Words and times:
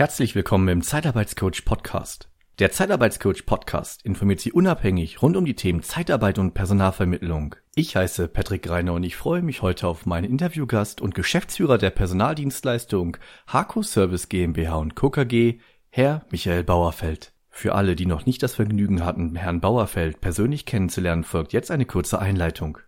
Herzlich 0.00 0.34
willkommen 0.34 0.66
im 0.68 0.80
Zeitarbeitscoach 0.80 1.66
Podcast. 1.66 2.30
Der 2.58 2.72
Zeitarbeitscoach 2.72 3.44
Podcast 3.44 4.02
informiert 4.02 4.40
Sie 4.40 4.50
unabhängig 4.50 5.20
rund 5.20 5.36
um 5.36 5.44
die 5.44 5.56
Themen 5.56 5.82
Zeitarbeit 5.82 6.38
und 6.38 6.54
Personalvermittlung. 6.54 7.54
Ich 7.74 7.96
heiße 7.96 8.28
Patrick 8.28 8.62
Greiner 8.62 8.94
und 8.94 9.02
ich 9.02 9.14
freue 9.14 9.42
mich 9.42 9.60
heute 9.60 9.86
auf 9.86 10.06
meinen 10.06 10.24
Interviewgast 10.24 11.02
und 11.02 11.14
Geschäftsführer 11.14 11.76
der 11.76 11.90
Personaldienstleistung 11.90 13.18
Harco 13.46 13.82
Service 13.82 14.30
GmbH 14.30 14.76
und 14.76 14.94
Co. 14.94 15.10
KG, 15.10 15.58
Herr 15.90 16.24
Michael 16.30 16.64
Bauerfeld. 16.64 17.34
Für 17.50 17.74
alle, 17.74 17.94
die 17.94 18.06
noch 18.06 18.24
nicht 18.24 18.42
das 18.42 18.54
Vergnügen 18.54 19.04
hatten, 19.04 19.36
Herrn 19.36 19.60
Bauerfeld 19.60 20.22
persönlich 20.22 20.64
kennenzulernen, 20.64 21.24
folgt 21.24 21.52
jetzt 21.52 21.70
eine 21.70 21.84
kurze 21.84 22.18
Einleitung. 22.18 22.78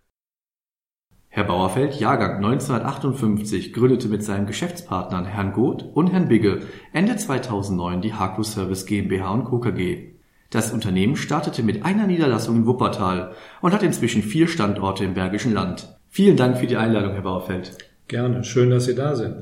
Herr 1.35 1.45
Bauerfeld, 1.45 1.99
Jahrgang 1.99 2.45
1958, 2.45 3.73
gründete 3.73 4.09
mit 4.09 4.23
seinen 4.23 4.47
Geschäftspartnern 4.47 5.25
Herrn 5.25 5.55
Goth 5.55 5.83
und 5.83 6.13
Herrn 6.13 6.29
Bigge 6.29 6.61
Ende 6.93 7.17
2009 7.17 8.03
die 8.03 8.13
Haku 8.13 8.43
Service 8.43 8.85
GmbH 8.85 9.31
und 9.31 9.45
Co. 9.45 9.59
KG. 9.59 10.13
Das 10.51 10.73
Unternehmen 10.73 11.17
startete 11.17 11.63
mit 11.63 11.87
einer 11.87 12.07
Niederlassung 12.07 12.57
in 12.57 12.67
Wuppertal 12.67 13.35
und 13.63 13.73
hat 13.73 13.83
inzwischen 13.83 14.23
vier 14.23 14.47
Standorte 14.47 15.07
im 15.07 15.15
Bergischen 15.15 15.55
Land. 15.55 15.99
Vielen 16.11 16.37
Dank 16.37 16.59
für 16.59 16.67
die 16.67 16.77
Einladung, 16.77 17.15
Herr 17.15 17.23
Bauerfeld. 17.23 17.79
Gerne, 18.09 18.45
schön, 18.45 18.69
dass 18.69 18.85
Sie 18.85 18.95
da 18.95 19.17
sind. 19.17 19.37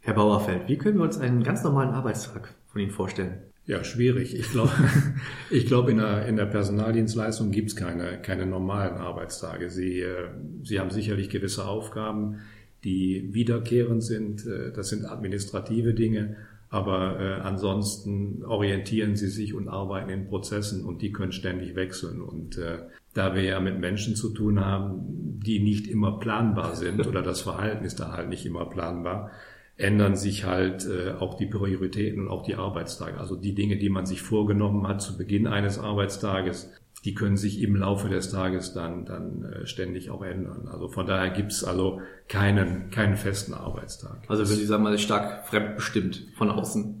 Herr 0.00 0.14
Bauerfeld, 0.14 0.66
wie 0.66 0.76
können 0.76 0.98
wir 0.98 1.04
uns 1.04 1.20
einen 1.20 1.44
ganz 1.44 1.62
normalen 1.62 1.90
Arbeitstag 1.90 2.56
von 2.66 2.80
Ihnen 2.80 2.90
vorstellen? 2.90 3.51
Ja, 3.64 3.84
schwierig. 3.84 4.34
Ich 4.34 4.50
glaube, 4.50 4.72
ich 5.50 5.66
glaube 5.66 5.92
in 5.92 5.98
der, 5.98 6.26
in 6.26 6.36
der 6.36 6.46
Personaldienstleistung 6.46 7.52
gibt's 7.52 7.76
keine, 7.76 8.20
keine 8.20 8.46
normalen 8.46 8.96
Arbeitstage. 8.96 9.70
Sie, 9.70 10.00
äh, 10.00 10.30
Sie 10.62 10.80
haben 10.80 10.90
sicherlich 10.90 11.30
gewisse 11.30 11.66
Aufgaben, 11.66 12.40
die 12.82 13.32
wiederkehrend 13.32 14.02
sind. 14.02 14.46
Äh, 14.46 14.72
das 14.72 14.88
sind 14.88 15.04
administrative 15.04 15.94
Dinge. 15.94 16.36
Aber 16.72 17.20
äh, 17.20 17.40
ansonsten 17.42 18.44
orientieren 18.44 19.14
sie 19.14 19.28
sich 19.28 19.52
und 19.52 19.68
arbeiten 19.68 20.08
in 20.08 20.26
Prozessen 20.26 20.86
und 20.86 21.02
die 21.02 21.12
können 21.12 21.32
ständig 21.32 21.76
wechseln. 21.76 22.22
Und 22.22 22.56
äh, 22.56 22.78
da 23.12 23.34
wir 23.34 23.42
ja 23.42 23.60
mit 23.60 23.78
Menschen 23.78 24.16
zu 24.16 24.30
tun 24.30 24.58
haben, 24.58 25.38
die 25.44 25.60
nicht 25.60 25.86
immer 25.86 26.18
planbar 26.18 26.74
sind 26.74 27.06
oder 27.06 27.20
das 27.20 27.42
Verhalten 27.42 27.84
ist 27.84 28.00
da 28.00 28.12
halt 28.12 28.30
nicht 28.30 28.46
immer 28.46 28.64
planbar, 28.64 29.30
ändern 29.76 30.16
sich 30.16 30.44
halt 30.44 30.86
äh, 30.86 31.12
auch 31.12 31.34
die 31.34 31.46
Prioritäten 31.46 32.22
und 32.22 32.28
auch 32.28 32.42
die 32.42 32.54
Arbeitstage. 32.54 33.18
Also 33.18 33.36
die 33.36 33.54
Dinge, 33.54 33.78
die 33.78 33.88
man 33.88 34.06
sich 34.06 34.22
vorgenommen 34.22 34.86
hat 34.86 35.02
zu 35.02 35.16
Beginn 35.16 35.46
eines 35.46 35.78
Arbeitstages, 35.78 36.70
die 37.04 37.14
können 37.14 37.36
sich 37.36 37.60
im 37.60 37.74
Laufe 37.76 38.08
des 38.08 38.30
Tages 38.30 38.74
dann, 38.74 39.04
dann 39.04 39.44
äh, 39.44 39.66
ständig 39.66 40.10
auch 40.10 40.22
ändern. 40.22 40.68
Also 40.70 40.88
von 40.88 41.06
daher 41.06 41.30
gibt's 41.30 41.64
also 41.64 42.00
keinen, 42.28 42.90
keinen 42.90 43.16
festen 43.16 43.54
Arbeitstag. 43.54 44.22
Also 44.28 44.48
würde 44.48 44.62
ich 44.62 44.68
sagen, 44.68 44.84
man 44.84 44.94
ist 44.94 45.02
stark 45.02 45.48
fremdbestimmt 45.48 46.28
von 46.36 46.50
außen. 46.50 46.98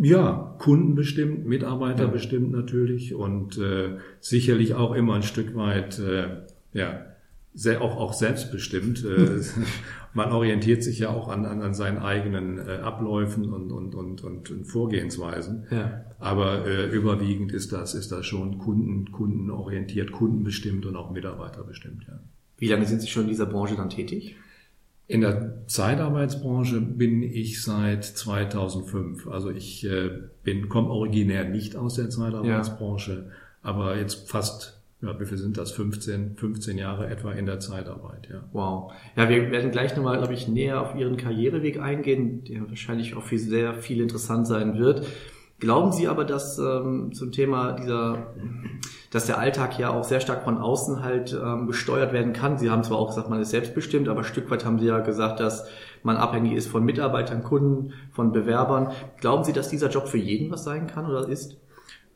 Ja, 0.00 0.54
kundenbestimmt, 0.58 1.46
Mitarbeiterbestimmt 1.46 2.52
ja. 2.52 2.60
natürlich 2.60 3.14
und 3.14 3.56
äh, 3.56 3.96
sicherlich 4.20 4.74
auch 4.74 4.92
immer 4.92 5.14
ein 5.14 5.22
Stück 5.22 5.56
weit 5.56 5.98
äh, 5.98 6.42
ja, 6.74 7.06
sehr, 7.54 7.82
auch, 7.82 7.96
auch 7.96 8.12
selbstbestimmt. 8.12 9.04
Äh, 9.04 9.40
man 10.14 10.32
orientiert 10.32 10.82
sich 10.82 11.00
ja 11.00 11.10
auch 11.10 11.28
an, 11.28 11.44
an, 11.44 11.62
an 11.62 11.74
seinen 11.74 11.98
eigenen 11.98 12.58
äh, 12.58 12.78
Abläufen 12.82 13.52
und, 13.52 13.72
und, 13.72 13.94
und, 13.94 14.22
und, 14.22 14.50
und 14.50 14.64
Vorgehensweisen. 14.64 15.66
Ja. 15.70 16.04
Aber 16.18 16.66
äh, 16.66 16.86
überwiegend 16.86 17.52
ist 17.52 17.72
das, 17.72 17.94
ist 17.94 18.12
das 18.12 18.26
schon 18.26 18.58
Kunden, 18.58 19.12
kundenorientiert, 19.12 20.12
kundenbestimmt 20.12 20.86
und 20.86 20.96
auch 20.96 21.10
mitarbeiterbestimmt. 21.10 22.04
Ja. 22.08 22.20
Wie 22.58 22.68
lange 22.68 22.86
sind 22.86 23.00
Sie 23.00 23.08
schon 23.08 23.24
in 23.24 23.28
dieser 23.28 23.46
Branche 23.46 23.76
dann 23.76 23.90
tätig? 23.90 24.36
In 25.06 25.22
der 25.22 25.66
Zeitarbeitsbranche 25.66 26.82
bin 26.82 27.22
ich 27.22 27.62
seit 27.62 28.04
2005. 28.04 29.26
Also 29.28 29.50
ich 29.50 29.84
äh, 29.86 30.10
bin 30.42 30.68
komme 30.68 30.90
originär 30.90 31.44
nicht 31.44 31.76
aus 31.76 31.94
der 31.94 32.10
Zeitarbeitsbranche, 32.10 33.12
ja. 33.12 33.32
aber 33.62 33.96
jetzt 33.96 34.28
fast 34.28 34.77
ja, 35.00 35.20
wie 35.20 35.26
viel 35.26 35.38
sind 35.38 35.56
das? 35.56 35.70
15, 35.72 36.36
15 36.36 36.76
Jahre 36.76 37.08
etwa 37.08 37.32
in 37.32 37.46
der 37.46 37.60
Zeitarbeit, 37.60 38.28
ja. 38.30 38.42
Wow. 38.52 38.92
Ja, 39.16 39.28
wir 39.28 39.50
werden 39.52 39.70
gleich 39.70 39.96
nochmal, 39.96 40.18
glaube 40.18 40.34
ich, 40.34 40.48
näher 40.48 40.80
auf 40.80 40.96
Ihren 40.96 41.16
Karriereweg 41.16 41.80
eingehen, 41.80 42.42
der 42.44 42.68
wahrscheinlich 42.68 43.14
auch 43.14 43.22
für 43.22 43.38
sehr 43.38 43.74
viel 43.74 44.00
interessant 44.00 44.48
sein 44.48 44.76
wird. 44.76 45.06
Glauben 45.60 45.92
Sie 45.92 46.06
aber, 46.06 46.24
dass 46.24 46.58
ähm, 46.58 47.12
zum 47.12 47.32
Thema 47.32 47.72
dieser, 47.72 48.34
dass 49.10 49.26
der 49.26 49.38
Alltag 49.38 49.78
ja 49.78 49.90
auch 49.90 50.04
sehr 50.04 50.20
stark 50.20 50.44
von 50.44 50.58
außen 50.58 51.02
halt 51.02 51.32
ähm, 51.32 51.66
gesteuert 51.66 52.12
werden 52.12 52.32
kann? 52.32 52.58
Sie 52.58 52.70
haben 52.70 52.84
zwar 52.84 52.98
auch 52.98 53.08
gesagt, 53.08 53.28
man 53.28 53.40
ist 53.40 53.50
selbstbestimmt, 53.50 54.08
aber 54.08 54.20
ein 54.20 54.24
Stück 54.24 54.50
weit 54.50 54.64
haben 54.64 54.78
Sie 54.78 54.86
ja 54.86 55.00
gesagt, 55.00 55.40
dass 55.40 55.68
man 56.04 56.16
abhängig 56.16 56.52
ist 56.52 56.68
von 56.68 56.84
Mitarbeitern, 56.84 57.42
Kunden, 57.42 57.92
von 58.12 58.32
Bewerbern. 58.32 58.92
Glauben 59.20 59.42
Sie, 59.42 59.52
dass 59.52 59.68
dieser 59.68 59.90
Job 59.90 60.08
für 60.08 60.18
jeden 60.18 60.50
was 60.52 60.62
sein 60.62 60.86
kann 60.86 61.06
oder 61.06 61.28
ist? 61.28 61.56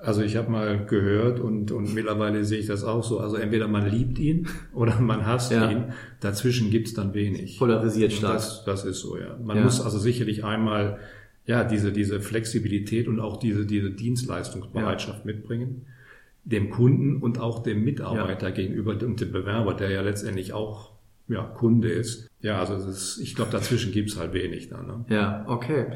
Also 0.02 0.22
ich 0.22 0.36
habe 0.36 0.50
mal 0.50 0.84
gehört 0.84 1.38
und, 1.38 1.70
und 1.70 1.94
mittlerweile 1.94 2.44
sehe 2.44 2.58
ich 2.58 2.66
das 2.66 2.82
auch 2.82 3.04
so. 3.04 3.20
Also 3.20 3.36
entweder 3.36 3.68
man 3.68 3.88
liebt 3.88 4.18
ihn 4.18 4.48
oder 4.74 5.00
man 5.00 5.26
hasst 5.26 5.52
ja. 5.52 5.70
ihn. 5.70 5.92
Dazwischen 6.20 6.70
gibt's 6.70 6.94
dann 6.94 7.14
wenig. 7.14 7.58
Polarisiert 7.58 8.12
stark. 8.12 8.34
Das, 8.34 8.64
das 8.64 8.84
ist 8.84 9.00
so, 9.00 9.16
ja. 9.16 9.38
Man 9.42 9.58
ja. 9.58 9.64
muss 9.64 9.80
also 9.80 9.98
sicherlich 9.98 10.44
einmal 10.44 10.98
ja 11.46 11.64
diese, 11.64 11.92
diese 11.92 12.20
Flexibilität 12.20 13.08
und 13.08 13.20
auch 13.20 13.38
diese, 13.38 13.64
diese 13.64 13.90
Dienstleistungsbereitschaft 13.90 15.20
ja. 15.20 15.32
mitbringen. 15.32 15.86
Dem 16.44 16.70
Kunden 16.70 17.18
und 17.18 17.38
auch 17.38 17.62
dem 17.62 17.84
Mitarbeiter 17.84 18.50
gegenüber 18.50 18.92
und 18.92 19.20
dem 19.20 19.30
Bewerber, 19.30 19.74
der 19.74 19.90
ja 19.90 20.00
letztendlich 20.02 20.52
auch 20.52 20.92
ja, 21.28 21.42
Kunde 21.42 21.88
ist. 21.88 22.28
Ja, 22.40 22.58
also 22.58 22.74
ist, 22.74 23.18
ich 23.18 23.36
glaube, 23.36 23.52
dazwischen 23.52 23.92
gibt's 23.92 24.18
halt 24.18 24.32
wenig 24.32 24.68
da. 24.68 24.82
Ne? 24.82 25.04
Ja, 25.08 25.44
okay. 25.46 25.86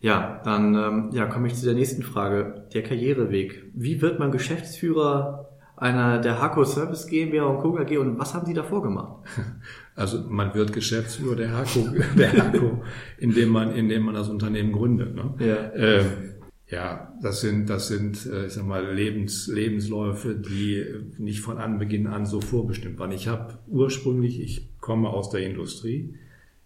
Ja, 0.00 0.40
dann 0.44 0.74
ähm, 0.74 1.10
ja, 1.12 1.26
komme 1.26 1.48
ich 1.48 1.54
zu 1.54 1.64
der 1.64 1.74
nächsten 1.74 2.02
Frage. 2.02 2.66
Der 2.72 2.82
Karriereweg. 2.82 3.64
Wie 3.74 4.00
wird 4.00 4.18
man 4.18 4.30
Geschäftsführer 4.30 5.48
einer 5.76 6.20
der 6.20 6.40
Hako 6.40 6.64
Service 6.64 7.06
GmbH 7.06 7.46
und 7.46 7.58
Co. 7.58 7.72
KG 7.72 7.98
und 7.98 8.18
was 8.18 8.34
haben 8.34 8.46
Sie 8.46 8.54
davor 8.54 8.82
gemacht? 8.82 9.24
Also 9.94 10.22
man 10.28 10.54
wird 10.54 10.72
Geschäftsführer 10.72 11.34
der 11.34 11.52
Hako, 11.52 11.88
der 12.16 12.32
Hako, 12.32 12.84
indem 13.18 13.48
man, 13.48 13.74
indem 13.74 14.04
man 14.04 14.14
das 14.14 14.28
Unternehmen 14.28 14.70
gründet. 14.70 15.12
Ne? 15.12 15.34
Ja. 15.40 15.72
Ähm, 15.74 16.06
ja, 16.68 17.12
das 17.20 17.40
sind, 17.40 17.68
das 17.68 17.88
sind, 17.88 18.24
äh, 18.26 18.46
ich 18.46 18.52
sag 18.52 18.64
mal, 18.64 18.94
Lebens, 18.94 19.48
Lebensläufe, 19.48 20.36
die 20.36 20.84
nicht 21.18 21.40
von 21.40 21.58
Anbeginn 21.58 22.06
an 22.06 22.26
so 22.26 22.40
vorbestimmt 22.40 23.00
waren. 23.00 23.10
Ich 23.10 23.26
habe 23.26 23.58
ursprünglich, 23.66 24.40
ich 24.40 24.68
komme 24.78 25.08
aus 25.08 25.30
der 25.30 25.40
Industrie, 25.40 26.14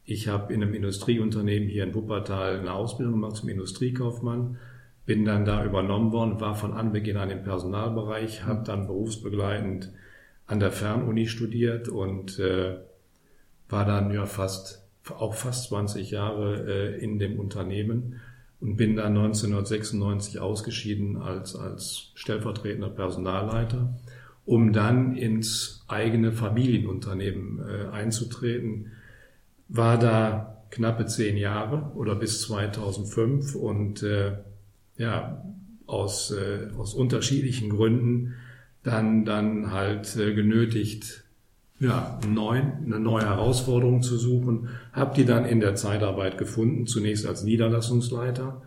ich 0.04 0.28
habe 0.28 0.52
in 0.52 0.62
einem 0.62 0.74
Industrieunternehmen 0.74 1.68
hier 1.68 1.84
in 1.84 1.94
Wuppertal 1.94 2.58
eine 2.58 2.72
Ausbildung 2.72 3.14
gemacht 3.14 3.36
zum 3.36 3.48
Industriekaufmann, 3.48 4.58
bin 5.06 5.24
dann 5.24 5.44
da 5.44 5.64
übernommen 5.64 6.12
worden, 6.12 6.40
war 6.40 6.54
von 6.54 6.72
Anbeginn 6.72 7.16
an 7.16 7.30
im 7.30 7.42
Personalbereich, 7.42 8.44
habe 8.44 8.64
dann 8.64 8.86
berufsbegleitend 8.86 9.92
an 10.46 10.60
der 10.60 10.72
Fernuni 10.72 11.26
studiert 11.26 11.88
und 11.88 12.38
äh, 12.38 12.76
war 13.68 13.84
dann 13.84 14.12
ja 14.12 14.26
fast 14.26 14.82
auch 15.10 15.34
fast 15.34 15.68
20 15.68 16.12
Jahre 16.12 16.66
äh, 16.68 17.02
in 17.02 17.18
dem 17.18 17.40
Unternehmen 17.40 18.20
und 18.60 18.76
bin 18.76 18.94
dann 18.94 19.16
1996 19.16 20.38
ausgeschieden 20.38 21.16
als 21.16 21.56
als 21.56 22.12
stellvertretender 22.14 22.90
Personalleiter, 22.90 23.98
um 24.44 24.72
dann 24.72 25.16
ins 25.16 25.84
eigene 25.88 26.30
Familienunternehmen 26.30 27.60
äh, 27.60 27.88
einzutreten 27.88 28.92
war 29.72 29.98
da 29.98 30.64
knappe 30.70 31.06
zehn 31.06 31.36
Jahre 31.36 31.92
oder 31.94 32.14
bis 32.14 32.42
2005 32.42 33.54
und 33.54 34.02
äh, 34.02 34.32
ja, 34.98 35.44
aus, 35.86 36.30
äh, 36.30 36.70
aus 36.76 36.94
unterschiedlichen 36.94 37.70
Gründen 37.70 38.34
dann, 38.82 39.24
dann 39.24 39.72
halt 39.72 40.16
äh, 40.16 40.34
genötigt, 40.34 41.24
ja, 41.80 42.20
neuen, 42.28 42.84
eine 42.84 43.00
neue 43.00 43.24
Herausforderung 43.24 44.02
zu 44.02 44.16
suchen. 44.16 44.68
Hab 44.92 45.14
die 45.14 45.24
dann 45.24 45.44
in 45.44 45.60
der 45.60 45.74
Zeitarbeit 45.74 46.38
gefunden, 46.38 46.86
zunächst 46.86 47.26
als 47.26 47.42
Niederlassungsleiter. 47.42 48.62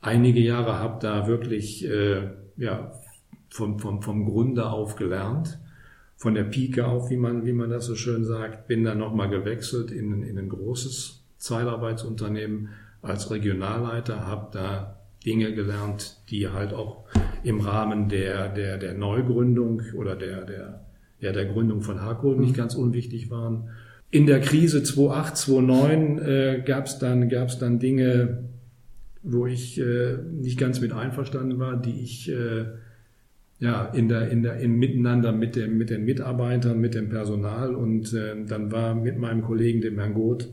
Einige 0.00 0.40
Jahre 0.40 0.78
hab 0.78 1.00
da 1.00 1.26
wirklich 1.26 1.84
äh, 1.84 2.30
ja, 2.56 2.92
vom, 3.50 3.78
vom, 3.78 4.02
vom 4.02 4.24
Grunde 4.24 4.70
auf 4.70 4.96
gelernt 4.96 5.58
von 6.18 6.34
der 6.34 6.44
Pike 6.44 6.84
auf, 6.84 7.10
wie 7.10 7.16
man, 7.16 7.46
wie 7.46 7.52
man 7.52 7.70
das 7.70 7.86
so 7.86 7.94
schön 7.94 8.24
sagt, 8.24 8.66
bin 8.66 8.82
dann 8.82 8.98
nochmal 8.98 9.30
gewechselt 9.30 9.92
in, 9.92 10.24
in 10.24 10.36
ein 10.36 10.48
großes 10.48 11.22
Zeitarbeitsunternehmen 11.38 12.70
als 13.02 13.30
Regionalleiter, 13.30 14.26
habe 14.26 14.48
da 14.52 14.98
Dinge 15.24 15.54
gelernt, 15.54 16.16
die 16.28 16.48
halt 16.48 16.74
auch 16.74 17.04
im 17.44 17.60
Rahmen 17.60 18.08
der, 18.08 18.48
der, 18.48 18.78
der 18.78 18.94
Neugründung 18.94 19.82
oder 19.96 20.16
der, 20.16 20.44
der, 20.44 20.80
ja, 21.20 21.32
der 21.32 21.46
Gründung 21.46 21.82
von 21.82 22.02
Harco 22.02 22.34
nicht 22.34 22.56
ganz 22.56 22.74
unwichtig 22.74 23.30
waren. 23.30 23.70
In 24.10 24.26
der 24.26 24.40
Krise 24.40 24.82
2008, 24.82 25.36
2009 25.36 26.18
äh, 26.18 26.62
gab 26.66 26.86
es 26.86 26.98
dann, 26.98 27.28
gab's 27.28 27.60
dann 27.60 27.78
Dinge, 27.78 28.44
wo 29.22 29.46
ich 29.46 29.78
äh, 29.78 30.16
nicht 30.32 30.58
ganz 30.58 30.80
mit 30.80 30.92
einverstanden 30.92 31.60
war, 31.60 31.76
die 31.76 32.00
ich 32.02 32.28
äh, 32.28 32.64
ja, 33.60 33.86
in 33.86 34.08
der, 34.08 34.30
in 34.30 34.42
der, 34.42 34.58
im 34.58 34.78
Miteinander 34.78 35.32
mit 35.32 35.56
dem, 35.56 35.78
mit 35.78 35.90
den 35.90 36.04
Mitarbeitern, 36.04 36.80
mit 36.80 36.94
dem 36.94 37.08
Personal 37.08 37.74
und 37.74 38.12
äh, 38.12 38.44
dann 38.46 38.70
war 38.70 38.94
mit 38.94 39.18
meinem 39.18 39.42
Kollegen, 39.42 39.80
dem 39.80 39.98
Herrn 39.98 40.14
Goth, 40.14 40.48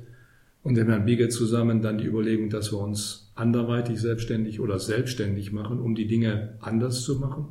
und 0.63 0.75
dem 0.75 0.87
Herrn 0.87 1.05
Biegel 1.05 1.29
zusammen 1.29 1.83
dann 1.83 1.99
die 1.99 2.07
Überlegung, 2.07 2.49
dass 2.49 2.71
wir 2.71 2.79
uns 2.79 3.31
anderweitig 3.35 4.01
selbstständig 4.01 4.59
oder 4.59 4.79
selbstständig 4.79 5.51
machen, 5.51 5.79
um 5.79 5.93
die 5.93 6.07
Dinge 6.07 6.55
anders 6.59 7.03
zu 7.03 7.19
machen. 7.19 7.49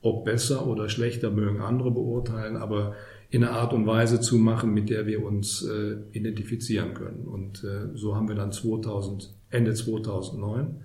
Ob 0.00 0.24
besser 0.24 0.66
oder 0.66 0.88
schlechter 0.88 1.30
mögen 1.32 1.60
andere 1.60 1.90
beurteilen, 1.90 2.56
aber 2.56 2.94
in 3.30 3.42
einer 3.42 3.54
Art 3.54 3.72
und 3.72 3.86
Weise 3.86 4.20
zu 4.20 4.36
machen, 4.38 4.74
mit 4.74 4.90
der 4.90 5.06
wir 5.06 5.24
uns 5.24 5.62
äh, 5.62 5.96
identifizieren 6.12 6.94
können. 6.94 7.24
Und 7.26 7.64
äh, 7.64 7.96
so 7.96 8.14
haben 8.14 8.28
wir 8.28 8.36
dann 8.36 8.52
2000, 8.52 9.34
Ende 9.50 9.74
2009 9.74 10.76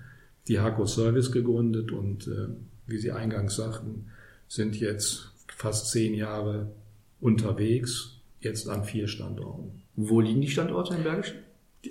die 0.47 0.59
Haco 0.59 0.85
Service 0.85 1.31
gegründet 1.31 1.91
und 1.91 2.27
äh, 2.27 2.47
wie 2.87 2.97
Sie 2.97 3.11
eingangs 3.11 3.55
sagten, 3.55 4.07
sind 4.47 4.79
jetzt 4.79 5.31
fast 5.47 5.91
zehn 5.91 6.13
Jahre 6.13 6.71
unterwegs, 7.19 8.21
jetzt 8.39 8.69
an 8.69 8.83
vier 8.83 9.07
Standorten. 9.07 9.83
Wo 9.95 10.21
liegen 10.21 10.41
die 10.41 10.49
Standorte 10.49 10.95
im 10.95 11.03
Bergischen? 11.03 11.37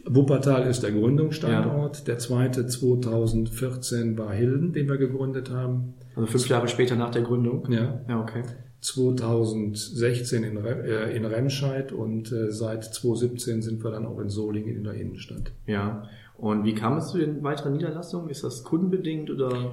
Wuppertal 0.04 0.66
ist 0.66 0.82
der 0.82 0.92
Gründungsstandort. 0.92 1.98
Ja. 1.98 2.04
Der 2.04 2.18
zweite 2.18 2.66
2014 2.66 4.18
war 4.18 4.32
Hilden, 4.32 4.72
den 4.72 4.88
wir 4.88 4.96
gegründet 4.96 5.50
haben. 5.50 5.94
Also 6.14 6.26
fünf 6.26 6.48
Jahre 6.48 6.68
später 6.68 6.96
nach 6.96 7.10
der 7.10 7.22
Gründung? 7.22 7.70
Ja. 7.70 8.00
Ja, 8.08 8.20
okay. 8.20 8.42
2016 8.80 10.44
in, 10.44 10.64
äh, 10.64 11.16
in 11.16 11.24
Remscheid 11.24 11.92
und 11.92 12.30
äh, 12.30 12.52
seit 12.52 12.84
2017 12.84 13.62
sind 13.62 13.82
wir 13.82 13.90
dann 13.90 14.06
auch 14.06 14.18
in 14.20 14.28
Solingen 14.28 14.76
in 14.76 14.84
der 14.84 14.94
Innenstadt. 14.94 15.52
Ja. 15.66 16.08
Und 16.36 16.64
wie 16.64 16.74
kam 16.74 16.98
es 16.98 17.08
zu 17.08 17.18
den 17.18 17.42
weiteren 17.42 17.72
Niederlassungen? 17.72 18.28
Ist 18.28 18.44
das 18.44 18.62
kundenbedingt 18.62 19.30
oder? 19.30 19.72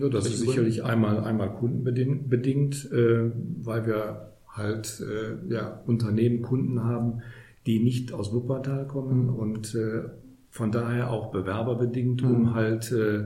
Ja, 0.00 0.08
das 0.08 0.26
ist 0.26 0.40
sicherlich 0.40 0.84
einmal, 0.84 1.20
einmal 1.20 1.52
kundenbedingt, 1.54 2.28
bedingt, 2.28 2.90
äh, 2.92 3.30
weil 3.62 3.86
wir 3.86 4.32
halt 4.48 5.00
äh, 5.00 5.52
ja, 5.52 5.80
Unternehmen, 5.86 6.42
Kunden 6.42 6.82
haben, 6.82 7.22
die 7.66 7.80
nicht 7.80 8.12
aus 8.12 8.32
Wuppertal 8.32 8.86
kommen 8.86 9.26
mhm. 9.26 9.34
und 9.34 9.74
äh, 9.74 10.04
von 10.50 10.72
daher 10.72 11.10
auch 11.10 11.32
bewerberbedingt, 11.32 12.22
um 12.22 12.42
mhm. 12.42 12.54
halt 12.54 12.90
äh, 12.92 13.24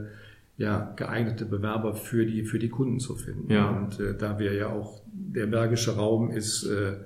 ja, 0.56 0.92
geeignete 0.96 1.46
Bewerber 1.46 1.94
für 1.94 2.26
die, 2.26 2.44
für 2.44 2.58
die 2.58 2.68
Kunden 2.68 2.98
zu 2.98 3.14
finden. 3.14 3.50
Ja. 3.50 3.70
Und 3.70 3.98
äh, 3.98 4.14
da 4.16 4.38
wir 4.38 4.52
ja 4.52 4.68
auch, 4.68 5.00
der 5.12 5.46
Bergische 5.46 5.96
Raum 5.96 6.30
ist 6.30 6.64
äh, 6.64 6.96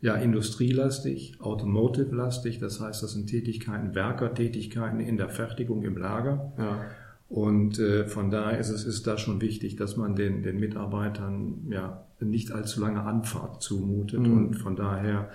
ja 0.00 0.14
industrielastig, 0.16 1.40
automotive-lastig, 1.40 2.58
das 2.58 2.80
heißt, 2.80 3.02
das 3.02 3.12
sind 3.12 3.28
Tätigkeiten, 3.28 3.94
Werkertätigkeiten 3.94 5.00
in 5.00 5.16
der 5.16 5.28
Fertigung 5.28 5.82
im 5.82 5.96
Lager. 5.96 6.52
Ja. 6.58 6.80
Und 7.28 7.78
äh, 7.78 8.06
von 8.06 8.30
daher 8.30 8.58
ist 8.58 8.70
es 8.70 8.84
ist 8.84 9.06
da 9.06 9.18
schon 9.18 9.40
wichtig, 9.40 9.76
dass 9.76 9.96
man 9.96 10.14
den, 10.14 10.42
den 10.42 10.58
Mitarbeitern 10.58 11.66
ja 11.70 12.04
nicht 12.20 12.52
allzu 12.52 12.80
lange 12.80 13.02
Anfahrt 13.02 13.62
zumutet. 13.62 14.20
Mhm. 14.20 14.36
Und 14.36 14.54
von 14.54 14.76
daher 14.76 15.30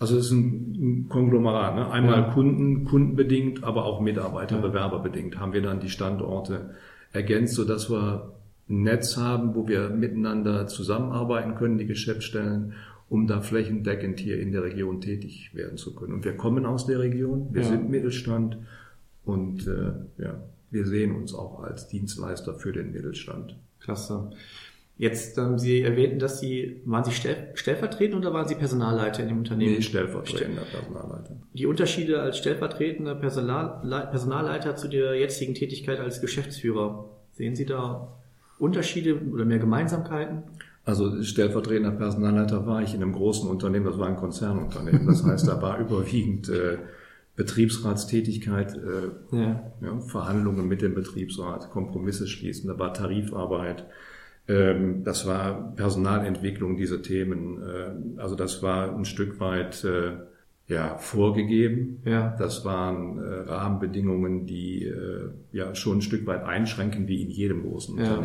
also 0.00 0.16
es 0.16 0.26
ist 0.26 0.32
ein 0.32 1.06
Konglomerat. 1.08 1.74
Ne? 1.74 1.90
Einmal 1.90 2.20
ja. 2.20 2.30
Kunden, 2.30 2.84
kundenbedingt, 2.84 3.64
aber 3.64 3.84
auch 3.84 4.00
Mitarbeiter, 4.00 4.56
ja. 4.56 4.62
Bewerberbedingt 4.62 5.38
haben 5.38 5.52
wir 5.52 5.62
dann 5.62 5.80
die 5.80 5.90
Standorte 5.90 6.74
ergänzt, 7.12 7.54
sodass 7.54 7.90
wir 7.90 8.32
ein 8.68 8.82
Netz 8.82 9.16
haben, 9.16 9.54
wo 9.54 9.66
wir 9.66 9.88
miteinander 9.90 10.66
zusammenarbeiten 10.66 11.54
können, 11.56 11.78
die 11.78 11.86
Geschäftsstellen, 11.86 12.74
um 13.08 13.26
da 13.26 13.40
flächendeckend 13.40 14.20
hier 14.20 14.38
in 14.38 14.52
der 14.52 14.62
Region 14.62 15.00
tätig 15.00 15.50
werden 15.54 15.78
zu 15.78 15.94
können. 15.94 16.12
Und 16.12 16.24
wir 16.24 16.36
kommen 16.36 16.66
aus 16.66 16.86
der 16.86 17.00
Region, 17.00 17.48
wir 17.52 17.62
ja. 17.62 17.68
sind 17.68 17.90
Mittelstand 17.90 18.58
und 19.24 19.66
äh, 19.66 20.22
ja, 20.22 20.34
wir 20.70 20.86
sehen 20.86 21.14
uns 21.14 21.34
auch 21.34 21.60
als 21.60 21.88
Dienstleister 21.88 22.54
für 22.54 22.72
den 22.72 22.92
Mittelstand. 22.92 23.56
Klasse. 23.80 24.30
Jetzt, 24.98 25.38
ähm, 25.38 25.58
Sie 25.58 25.82
erwähnten, 25.82 26.18
dass 26.18 26.40
Sie, 26.40 26.80
waren 26.84 27.04
Sie 27.04 27.12
stell, 27.12 27.52
stellvertretend 27.54 28.16
oder 28.16 28.34
waren 28.34 28.48
Sie 28.48 28.56
Personalleiter 28.56 29.22
in 29.22 29.28
dem 29.28 29.38
Unternehmen? 29.38 29.74
Nee, 29.74 29.80
stellvertretender 29.80 30.62
Personalleiter. 30.62 31.36
Die 31.54 31.66
Unterschiede 31.66 32.20
als 32.20 32.38
stellvertretender 32.38 33.14
Personalleiter 33.14 34.74
zu 34.74 34.88
der 34.88 35.14
jetzigen 35.14 35.54
Tätigkeit 35.54 36.00
als 36.00 36.20
Geschäftsführer, 36.20 37.08
sehen 37.32 37.54
Sie 37.54 37.64
da 37.64 38.18
Unterschiede 38.58 39.20
oder 39.32 39.44
mehr 39.44 39.60
Gemeinsamkeiten? 39.60 40.42
Also 40.84 41.22
stellvertretender 41.22 41.92
Personalleiter 41.92 42.66
war 42.66 42.82
ich 42.82 42.92
in 42.92 43.02
einem 43.02 43.12
großen 43.12 43.48
Unternehmen, 43.48 43.84
das 43.84 43.98
war 43.98 44.08
ein 44.08 44.16
Konzernunternehmen. 44.16 45.06
Das 45.06 45.22
heißt, 45.22 45.46
da 45.46 45.62
war 45.62 45.78
überwiegend 45.80 46.48
äh, 46.48 46.78
Betriebsratstätigkeit, 47.38 48.76
äh, 48.76 49.36
ja. 49.36 49.72
Ja, 49.80 50.00
Verhandlungen 50.00 50.66
mit 50.66 50.82
dem 50.82 50.94
Betriebsrat, 50.94 51.70
Kompromisse 51.70 52.26
schließen, 52.26 52.68
da 52.68 52.78
war 52.80 52.92
Tarifarbeit, 52.92 53.86
ähm, 54.48 55.04
das 55.04 55.24
war 55.24 55.72
Personalentwicklung, 55.76 56.76
diese 56.76 57.00
Themen. 57.00 57.62
Äh, 57.62 58.20
also 58.20 58.34
das 58.34 58.60
war 58.62 58.92
ein 58.92 59.04
Stück 59.04 59.38
weit 59.38 59.84
äh, 59.84 60.14
ja, 60.66 60.98
vorgegeben. 60.98 62.00
Ja. 62.04 62.34
Das 62.38 62.64
waren 62.64 63.18
äh, 63.18 63.48
Rahmenbedingungen, 63.48 64.46
die 64.46 64.92
ja 65.52 65.74
schon 65.74 65.98
ein 65.98 66.02
Stück 66.02 66.26
weit 66.26 66.42
einschränken, 66.42 67.06
wie 67.06 67.22
in 67.22 67.30
jedem 67.30 67.62
großen 67.62 67.98
ja. 67.98 68.22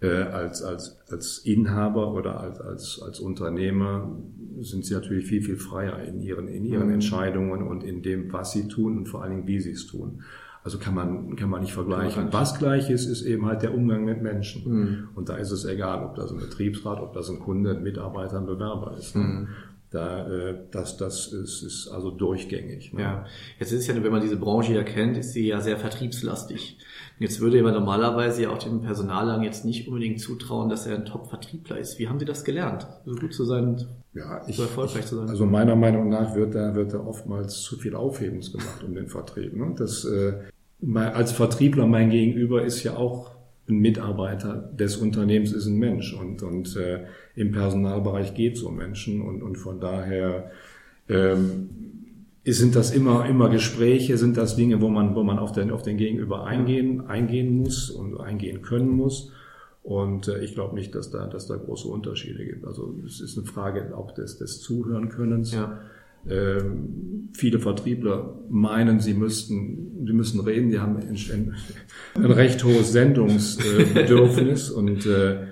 Unternehmen. 0.00 0.34
als, 0.34 0.62
als, 0.62 0.98
als 1.10 1.38
Inhaber 1.38 2.14
oder 2.14 2.40
als, 2.40 2.60
als, 2.60 3.02
als 3.02 3.20
Unternehmer 3.20 4.16
sind 4.60 4.84
sie 4.84 4.94
natürlich 4.94 5.26
viel, 5.26 5.42
viel 5.42 5.56
freier 5.56 6.02
in 6.02 6.20
ihren, 6.20 6.48
in 6.48 6.64
ihren 6.64 6.88
mhm. 6.88 6.94
Entscheidungen 6.94 7.66
und 7.66 7.82
in 7.82 8.02
dem, 8.02 8.32
was 8.32 8.52
sie 8.52 8.68
tun 8.68 8.98
und 8.98 9.08
vor 9.08 9.22
allen 9.22 9.32
Dingen, 9.32 9.46
wie 9.46 9.60
sie 9.60 9.72
es 9.72 9.86
tun. 9.86 10.22
Also 10.62 10.78
kann 10.78 10.94
man, 10.94 11.36
kann 11.36 11.48
man 11.48 11.62
nicht 11.62 11.72
vergleichen. 11.72 12.28
Was 12.32 12.58
gleich 12.58 12.90
ist, 12.90 13.06
ist 13.06 13.22
eben 13.22 13.46
halt 13.46 13.62
der 13.62 13.74
Umgang 13.74 14.04
mit 14.04 14.20
Menschen. 14.20 14.70
Mhm. 14.70 15.08
Und 15.14 15.30
da 15.30 15.36
ist 15.36 15.52
es 15.52 15.64
egal, 15.64 16.04
ob 16.04 16.16
das 16.16 16.30
ein 16.30 16.38
Betriebsrat, 16.38 17.00
ob 17.00 17.14
das 17.14 17.30
ein 17.30 17.40
Kunde, 17.40 17.70
ein 17.70 17.82
Mitarbeiter, 17.82 18.38
ein 18.38 18.46
Bewerber 18.46 18.94
ist. 18.98 19.16
Mhm. 19.16 19.48
Da, 19.90 20.28
äh, 20.28 20.54
das, 20.70 20.96
das 20.98 21.32
ist, 21.32 21.62
ist 21.62 21.88
also 21.88 22.12
durchgängig. 22.12 22.92
Ne? 22.92 23.02
Ja, 23.02 23.24
jetzt 23.58 23.72
ist 23.72 23.80
es 23.80 23.86
ja, 23.88 24.00
wenn 24.00 24.12
man 24.12 24.20
diese 24.20 24.36
Branche 24.36 24.72
ja 24.72 24.84
kennt, 24.84 25.16
ist 25.16 25.32
sie 25.32 25.48
ja 25.48 25.60
sehr 25.60 25.78
vertriebslastig. 25.78 26.78
Jetzt 27.18 27.40
würde 27.40 27.60
man 27.62 27.74
normalerweise 27.74 28.44
ja 28.44 28.50
auch 28.50 28.58
dem 28.58 28.82
Personallang 28.82 29.42
jetzt 29.42 29.64
nicht 29.64 29.88
unbedingt 29.88 30.20
zutrauen, 30.20 30.68
dass 30.68 30.86
er 30.86 30.94
ein 30.94 31.06
Top-Vertriebler 31.06 31.76
ist. 31.76 31.98
Wie 31.98 32.08
haben 32.08 32.20
Sie 32.20 32.24
das 32.24 32.44
gelernt, 32.44 32.86
so 33.04 33.16
gut 33.16 33.34
zu 33.34 33.44
sein, 33.44 33.84
ja, 34.14 34.42
ich, 34.46 34.56
so 34.56 34.62
erfolgreich 34.62 35.06
zu 35.06 35.16
sein? 35.16 35.28
Also 35.28 35.44
meiner 35.44 35.74
Meinung 35.74 36.08
nach 36.08 36.36
wird 36.36 36.54
da, 36.54 36.72
wird 36.76 36.94
da 36.94 37.00
oftmals 37.00 37.60
zu 37.60 37.76
viel 37.76 37.96
Aufhebens 37.96 38.52
gemacht 38.52 38.84
um 38.86 38.94
den 38.94 39.08
Vertrieb. 39.08 39.56
Ne? 39.56 39.74
Das, 39.76 40.04
äh, 40.04 40.34
als 40.94 41.32
Vertriebler 41.32 41.86
mein 41.86 42.10
Gegenüber 42.10 42.64
ist 42.64 42.84
ja 42.84 42.96
auch 42.96 43.39
ein 43.70 43.78
Mitarbeiter 43.78 44.70
des 44.78 44.96
Unternehmens, 44.96 45.52
ist 45.52 45.66
ein 45.66 45.78
Mensch 45.78 46.14
und, 46.14 46.42
und 46.42 46.76
äh, 46.76 47.04
im 47.34 47.52
Personalbereich 47.52 48.34
geht 48.34 48.56
es 48.56 48.62
um 48.62 48.76
Menschen 48.76 49.22
und, 49.22 49.42
und 49.42 49.56
von 49.56 49.80
daher 49.80 50.50
ähm, 51.08 51.70
sind 52.44 52.74
das 52.74 52.90
immer, 52.92 53.26
immer 53.26 53.48
Gespräche, 53.48 54.16
sind 54.16 54.36
das 54.36 54.56
Dinge, 54.56 54.80
wo 54.80 54.88
man, 54.88 55.14
wo 55.14 55.22
man 55.22 55.38
auf 55.38 55.52
den, 55.52 55.70
auf 55.70 55.82
den 55.82 55.96
Gegenüber 55.96 56.44
eingehen, 56.44 57.06
eingehen 57.06 57.56
muss 57.56 57.90
und 57.90 58.18
eingehen 58.18 58.62
können 58.62 58.88
muss. 58.88 59.32
Und 59.82 60.28
äh, 60.28 60.42
ich 60.42 60.54
glaube 60.54 60.74
nicht, 60.74 60.94
dass 60.94 61.10
da, 61.10 61.26
dass 61.26 61.46
da 61.46 61.56
große 61.56 61.88
Unterschiede 61.88 62.44
gibt. 62.44 62.66
Also 62.66 62.94
es 63.06 63.20
ist 63.20 63.38
eine 63.38 63.46
Frage 63.46 63.96
auch 63.96 64.12
des, 64.12 64.38
des 64.38 64.60
Zuhören-Könnens. 64.60 65.52
Ja. 65.52 65.80
Ähm, 66.28 67.30
viele 67.32 67.58
Vertriebler 67.58 68.38
meinen, 68.48 69.00
sie 69.00 69.14
müssten, 69.14 70.04
sie 70.06 70.12
müssen 70.12 70.40
reden, 70.40 70.70
die 70.70 70.78
haben 70.78 70.96
ein, 70.96 71.54
ein 72.14 72.30
recht 72.30 72.64
hohes 72.64 72.92
Sendungsbedürfnis 72.92 74.70
und 74.70 75.06
äh, 75.06 75.46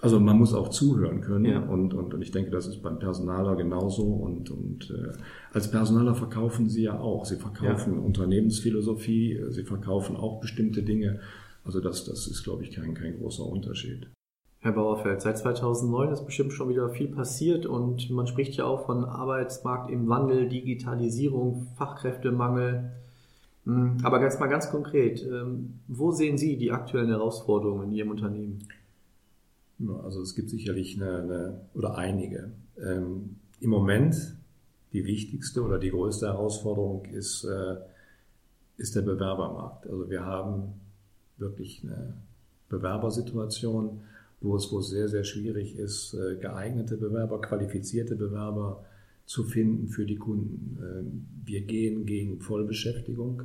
also 0.00 0.20
man 0.20 0.38
muss 0.38 0.52
auch 0.52 0.68
zuhören 0.68 1.22
können 1.22 1.46
ja. 1.46 1.60
und, 1.60 1.94
und, 1.94 2.12
und 2.12 2.20
ich 2.20 2.30
denke, 2.30 2.50
das 2.50 2.66
ist 2.66 2.82
beim 2.82 2.98
Personaler 2.98 3.56
genauso 3.56 4.04
und, 4.04 4.50
und 4.50 4.90
äh, 4.90 5.16
als 5.52 5.70
Personaler 5.70 6.14
verkaufen 6.14 6.68
sie 6.68 6.82
ja 6.82 6.98
auch. 6.98 7.24
Sie 7.24 7.36
verkaufen 7.36 7.94
ja. 7.94 8.00
Unternehmensphilosophie, 8.00 9.40
sie 9.48 9.64
verkaufen 9.64 10.16
auch 10.16 10.40
bestimmte 10.40 10.82
Dinge. 10.82 11.20
Also 11.64 11.80
das, 11.80 12.04
das 12.04 12.26
ist, 12.26 12.44
glaube 12.44 12.64
ich, 12.64 12.72
kein, 12.72 12.92
kein 12.92 13.16
großer 13.16 13.46
Unterschied. 13.46 14.08
Herr 14.64 14.72
Bauerfeld, 14.72 15.20
seit 15.20 15.36
2009 15.36 16.10
ist 16.10 16.24
bestimmt 16.24 16.54
schon 16.54 16.70
wieder 16.70 16.88
viel 16.88 17.08
passiert 17.08 17.66
und 17.66 18.08
man 18.08 18.26
spricht 18.26 18.54
ja 18.54 18.64
auch 18.64 18.86
von 18.86 19.04
Arbeitsmarkt 19.04 19.90
im 19.90 20.08
Wandel, 20.08 20.48
Digitalisierung, 20.48 21.66
Fachkräftemangel. 21.76 22.90
Hm, 23.66 23.98
aber 24.02 24.20
ganz 24.20 24.40
mal 24.40 24.46
ganz 24.46 24.70
konkret, 24.70 25.22
ähm, 25.22 25.80
wo 25.86 26.12
sehen 26.12 26.38
Sie 26.38 26.56
die 26.56 26.72
aktuellen 26.72 27.10
Herausforderungen 27.10 27.90
in 27.90 27.92
Ihrem 27.92 28.10
Unternehmen? 28.12 28.66
Also 30.02 30.22
es 30.22 30.34
gibt 30.34 30.48
sicherlich 30.48 30.96
eine, 30.96 31.18
eine 31.18 31.60
oder 31.74 31.98
einige. 31.98 32.50
Ähm, 32.82 33.36
Im 33.60 33.68
Moment 33.68 34.34
die 34.94 35.04
wichtigste 35.04 35.62
oder 35.62 35.78
die 35.78 35.90
größte 35.90 36.26
Herausforderung 36.26 37.04
ist, 37.04 37.44
äh, 37.44 37.76
ist 38.78 38.96
der 38.96 39.02
Bewerbermarkt. 39.02 39.86
Also 39.88 40.08
wir 40.08 40.24
haben 40.24 40.80
wirklich 41.36 41.82
eine 41.84 42.14
Bewerbersituation, 42.70 44.00
wo 44.44 44.56
es, 44.56 44.70
wo 44.70 44.82
sehr, 44.82 45.08
sehr 45.08 45.24
schwierig 45.24 45.76
ist, 45.76 46.14
äh, 46.14 46.36
geeignete 46.36 46.96
Bewerber, 46.98 47.40
qualifizierte 47.40 48.14
Bewerber 48.14 48.84
zu 49.24 49.44
finden 49.44 49.88
für 49.88 50.04
die 50.04 50.16
Kunden. 50.16 50.78
Ähm, 50.82 51.26
wir 51.44 51.62
gehen 51.62 52.04
gegen 52.04 52.40
Vollbeschäftigung 52.40 53.44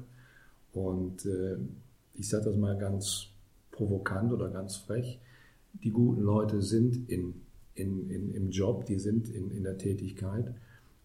und 0.73 1.25
äh, 1.25 1.55
ich 2.15 2.27
sage 2.27 2.45
das 2.45 2.57
mal 2.57 2.77
ganz 2.77 3.27
provokant 3.71 4.33
oder 4.33 4.49
ganz 4.49 4.75
frech, 4.75 5.19
die 5.83 5.91
guten 5.91 6.21
Leute 6.21 6.61
sind 6.61 7.09
in, 7.09 7.33
in, 7.75 8.09
in, 8.09 8.33
im 8.35 8.49
Job, 8.49 8.85
die 8.85 8.99
sind 8.99 9.29
in, 9.29 9.51
in 9.51 9.63
der 9.63 9.77
Tätigkeit 9.77 10.53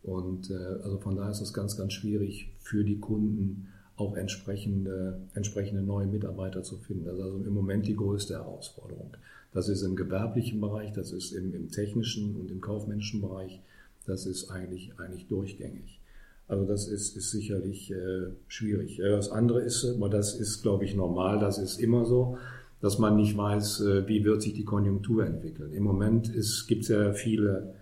Und 0.02 0.50
äh, 0.50 0.54
also 0.54 0.98
von 0.98 1.16
daher 1.16 1.30
ist 1.30 1.40
es 1.40 1.54
ganz, 1.54 1.76
ganz 1.76 1.92
schwierig 1.92 2.50
für 2.58 2.82
die 2.82 2.98
Kunden 2.98 3.68
auch 3.96 4.16
entsprechende, 4.16 5.20
entsprechende 5.34 5.82
neue 5.82 6.06
Mitarbeiter 6.06 6.62
zu 6.62 6.78
finden. 6.78 7.04
Das 7.04 7.14
ist 7.14 7.22
also 7.22 7.38
im 7.38 7.54
Moment 7.54 7.86
die 7.86 7.96
größte 7.96 8.34
Herausforderung. 8.34 9.16
Das 9.52 9.68
ist 9.68 9.82
im 9.82 9.94
gewerblichen 9.94 10.60
Bereich, 10.60 10.92
das 10.92 11.12
ist 11.12 11.32
im, 11.32 11.54
im 11.54 11.70
technischen 11.70 12.34
und 12.36 12.50
im 12.50 12.60
kaufmännischen 12.60 13.20
Bereich, 13.20 13.60
das 14.04 14.26
ist 14.26 14.50
eigentlich, 14.50 14.92
eigentlich 14.98 15.28
durchgängig. 15.28 16.00
Also 16.48 16.66
das 16.66 16.88
ist, 16.88 17.16
ist 17.16 17.30
sicherlich 17.30 17.90
äh, 17.90 18.26
schwierig. 18.48 18.98
Das 18.98 19.30
andere 19.30 19.62
ist, 19.62 19.84
aber 19.84 20.08
das 20.08 20.34
ist, 20.34 20.62
glaube 20.62 20.84
ich, 20.84 20.94
normal, 20.94 21.38
das 21.38 21.58
ist 21.58 21.80
immer 21.80 22.04
so, 22.04 22.36
dass 22.80 22.98
man 22.98 23.16
nicht 23.16 23.36
weiß, 23.36 23.80
äh, 23.80 24.08
wie 24.08 24.24
wird 24.24 24.42
sich 24.42 24.52
die 24.52 24.64
Konjunktur 24.64 25.24
entwickeln. 25.24 25.72
Im 25.72 25.84
Moment 25.84 26.32
gibt 26.66 26.82
es 26.82 26.88
ja 26.88 27.14
viele, 27.14 27.74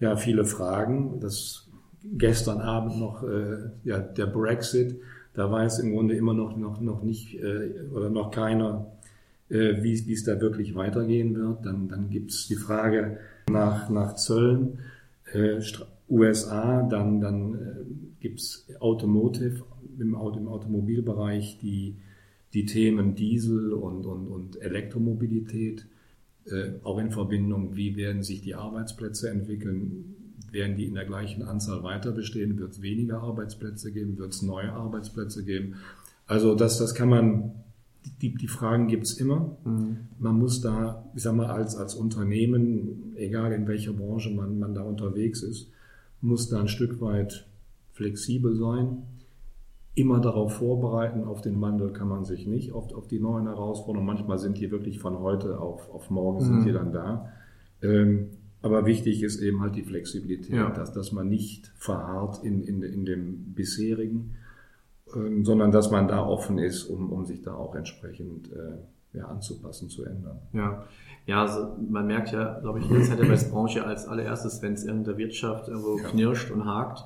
ja, 0.00 0.16
viele 0.16 0.44
Fragen. 0.46 1.20
Das 1.20 1.67
gestern 2.04 2.60
Abend 2.60 2.98
noch 2.98 3.22
äh, 3.22 3.70
ja, 3.84 3.98
der 3.98 4.26
Brexit, 4.26 5.00
da 5.34 5.50
weiß 5.50 5.80
im 5.80 5.92
Grunde 5.92 6.14
immer 6.14 6.34
noch, 6.34 6.56
noch, 6.56 6.80
noch 6.80 7.02
nicht 7.02 7.34
äh, 7.34 7.70
oder 7.92 8.10
noch 8.10 8.30
keiner, 8.30 8.86
äh, 9.48 9.82
wie 9.82 10.12
es 10.12 10.24
da 10.24 10.40
wirklich 10.40 10.74
weitergehen 10.74 11.36
wird. 11.36 11.64
Dann, 11.64 11.88
dann 11.88 12.10
gibt 12.10 12.30
es 12.30 12.46
die 12.48 12.56
Frage 12.56 13.18
nach, 13.48 13.88
nach 13.88 14.14
Zöllen. 14.16 14.78
Äh, 15.32 15.60
USA, 16.08 16.82
dann, 16.82 17.20
dann 17.20 17.54
äh, 17.54 18.18
gibt's 18.20 18.66
Automotive, 18.80 19.64
im, 19.98 20.14
im 20.14 20.48
Automobilbereich 20.48 21.58
die, 21.60 21.96
die 22.54 22.64
Themen 22.64 23.14
Diesel 23.14 23.72
und, 23.72 24.06
und, 24.06 24.28
und 24.28 24.60
Elektromobilität, 24.62 25.86
äh, 26.46 26.70
auch 26.82 26.98
in 26.98 27.10
Verbindung, 27.10 27.76
wie 27.76 27.96
werden 27.96 28.22
sich 28.22 28.40
die 28.40 28.54
Arbeitsplätze 28.54 29.28
entwickeln, 29.28 30.16
werden 30.52 30.76
die 30.76 30.86
in 30.86 30.94
der 30.94 31.04
gleichen 31.04 31.42
Anzahl 31.42 31.82
weiter 31.82 32.12
bestehen, 32.12 32.58
wird 32.58 32.72
es 32.72 32.82
weniger 32.82 33.22
Arbeitsplätze 33.22 33.92
geben, 33.92 34.18
wird 34.18 34.32
es 34.32 34.42
neue 34.42 34.72
Arbeitsplätze 34.72 35.44
geben. 35.44 35.76
Also 36.26 36.54
das, 36.54 36.78
das 36.78 36.94
kann 36.94 37.08
man, 37.08 37.52
die, 38.20 38.34
die 38.34 38.48
Fragen 38.48 38.88
gibt's 38.88 39.14
immer. 39.14 39.56
Mhm. 39.64 39.98
Man 40.18 40.38
muss 40.38 40.60
da, 40.60 41.04
ich 41.14 41.22
sag 41.22 41.34
mal, 41.34 41.46
als, 41.46 41.76
als 41.76 41.94
Unternehmen, 41.94 43.14
egal 43.16 43.52
in 43.52 43.66
welcher 43.66 43.92
Branche 43.92 44.30
man, 44.30 44.58
man 44.58 44.74
da 44.74 44.82
unterwegs 44.82 45.42
ist, 45.42 45.70
muss 46.20 46.48
da 46.48 46.60
ein 46.60 46.68
Stück 46.68 47.00
weit 47.00 47.46
flexibel 47.92 48.56
sein. 48.56 49.04
Immer 49.94 50.20
darauf 50.20 50.54
vorbereiten, 50.54 51.24
auf 51.24 51.40
den 51.40 51.60
Wandel 51.60 51.92
kann 51.92 52.08
man 52.08 52.24
sich 52.24 52.46
nicht, 52.46 52.72
oft 52.72 52.94
auf 52.94 53.08
die 53.08 53.18
neuen 53.18 53.46
Herausforderungen. 53.46 54.06
Manchmal 54.06 54.38
sind 54.38 54.58
die 54.58 54.70
wirklich 54.70 55.00
von 55.00 55.18
heute 55.18 55.58
auf, 55.58 55.90
auf 55.90 56.08
morgen 56.08 56.40
sind 56.40 56.60
mhm. 56.60 56.64
die 56.64 56.72
dann 56.72 56.92
da. 56.92 57.32
Ähm, 57.82 58.28
aber 58.62 58.86
wichtig 58.86 59.22
ist 59.22 59.40
eben 59.40 59.60
halt 59.60 59.76
die 59.76 59.84
Flexibilität, 59.84 60.56
ja. 60.56 60.70
dass, 60.70 60.92
dass 60.92 61.12
man 61.12 61.28
nicht 61.28 61.72
verharrt 61.76 62.42
in, 62.42 62.62
in, 62.62 62.82
in 62.82 63.04
dem 63.04 63.54
bisherigen, 63.54 64.36
ähm, 65.14 65.44
sondern 65.44 65.72
dass 65.72 65.90
man 65.90 66.08
da 66.08 66.24
offen 66.24 66.58
ist, 66.58 66.84
um, 66.84 67.12
um 67.12 67.24
sich 67.24 67.42
da 67.42 67.54
auch 67.54 67.74
entsprechend 67.74 68.50
äh, 68.52 69.16
ja, 69.16 69.26
anzupassen, 69.26 69.88
zu 69.88 70.04
ändern. 70.04 70.38
Ja, 70.52 70.84
ja, 71.26 71.42
also 71.42 71.76
man 71.88 72.06
merkt 72.06 72.32
ja, 72.32 72.58
glaube 72.60 72.80
ich, 72.80 72.88
in 72.88 72.96
der 72.96 73.04
Zeitarbeitsbranche 73.04 73.84
als 73.84 74.08
allererstes, 74.08 74.62
wenn 74.62 74.72
es 74.74 74.84
in 74.84 75.04
der 75.04 75.16
Wirtschaft 75.18 75.68
irgendwo 75.68 75.98
ja. 75.98 76.08
knirscht 76.08 76.50
und 76.50 76.64
hakt, 76.64 77.04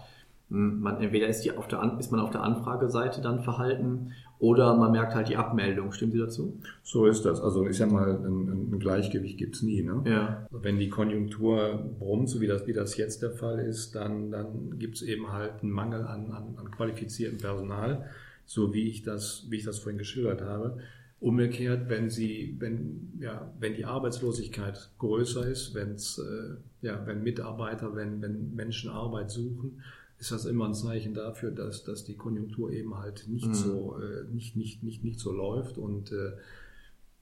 man, 0.52 1.00
entweder 1.00 1.28
ist, 1.28 1.40
die 1.42 1.56
auf 1.56 1.66
der, 1.66 1.96
ist 1.98 2.12
man 2.12 2.20
auf 2.20 2.30
der 2.30 2.42
Anfrageseite 2.42 3.22
dann 3.22 3.40
verhalten 3.40 4.12
oder 4.38 4.76
man 4.76 4.92
merkt 4.92 5.14
halt 5.14 5.28
die 5.28 5.36
Abmeldung. 5.36 5.92
Stimmt 5.92 6.12
Sie 6.12 6.18
dazu? 6.18 6.60
So 6.82 7.06
ist 7.06 7.24
das. 7.24 7.40
Also 7.40 7.66
ich 7.66 7.76
sag 7.76 7.90
mal, 7.90 8.10
ein, 8.10 8.72
ein 8.72 8.78
Gleichgewicht 8.78 9.38
gibt's 9.38 9.62
nie. 9.62 9.82
Ne? 9.82 10.02
Ja. 10.04 10.46
Wenn 10.50 10.78
die 10.78 10.90
Konjunktur 10.90 11.94
brummt, 11.98 12.28
so 12.28 12.40
wie 12.40 12.48
das, 12.48 12.66
wie 12.66 12.74
das 12.74 12.96
jetzt 12.96 13.22
der 13.22 13.30
Fall 13.30 13.60
ist, 13.60 13.94
dann, 13.94 14.30
dann 14.30 14.78
gibt's 14.78 15.00
eben 15.00 15.32
halt 15.32 15.62
einen 15.62 15.72
Mangel 15.72 16.02
an, 16.02 16.32
an, 16.32 16.56
an 16.56 16.70
qualifiziertem 16.70 17.38
Personal, 17.38 18.04
so 18.44 18.74
wie 18.74 18.88
ich 18.88 19.02
das, 19.02 19.46
wie 19.48 19.56
ich 19.56 19.64
das 19.64 19.78
vorhin 19.78 19.98
geschildert 19.98 20.42
habe. 20.42 20.78
Umgekehrt, 21.20 21.88
wenn 21.88 22.10
sie, 22.10 22.56
wenn, 22.58 23.12
ja, 23.20 23.52
wenn 23.58 23.74
die 23.74 23.84
Arbeitslosigkeit 23.84 24.90
größer 24.98 25.46
ist, 25.46 25.72
wenn's, 25.74 26.18
äh, 26.18 26.86
ja, 26.86 27.06
wenn 27.06 27.22
Mitarbeiter, 27.22 27.94
wenn, 27.94 28.20
wenn 28.20 28.54
Menschen 28.54 28.90
Arbeit 28.90 29.30
suchen, 29.30 29.80
ist 30.22 30.30
das 30.30 30.44
immer 30.44 30.66
ein 30.66 30.74
Zeichen 30.74 31.14
dafür, 31.14 31.50
dass, 31.50 31.82
dass 31.82 32.04
die 32.04 32.14
Konjunktur 32.14 32.70
eben 32.70 32.96
halt 32.96 33.26
nicht 33.26 33.48
mhm. 33.48 33.54
so, 33.54 33.98
äh, 33.98 34.24
nicht, 34.32 34.54
nicht, 34.54 34.84
nicht, 34.84 35.02
nicht 35.02 35.18
so 35.18 35.32
läuft 35.32 35.78
und 35.78 36.12
äh, 36.12 36.34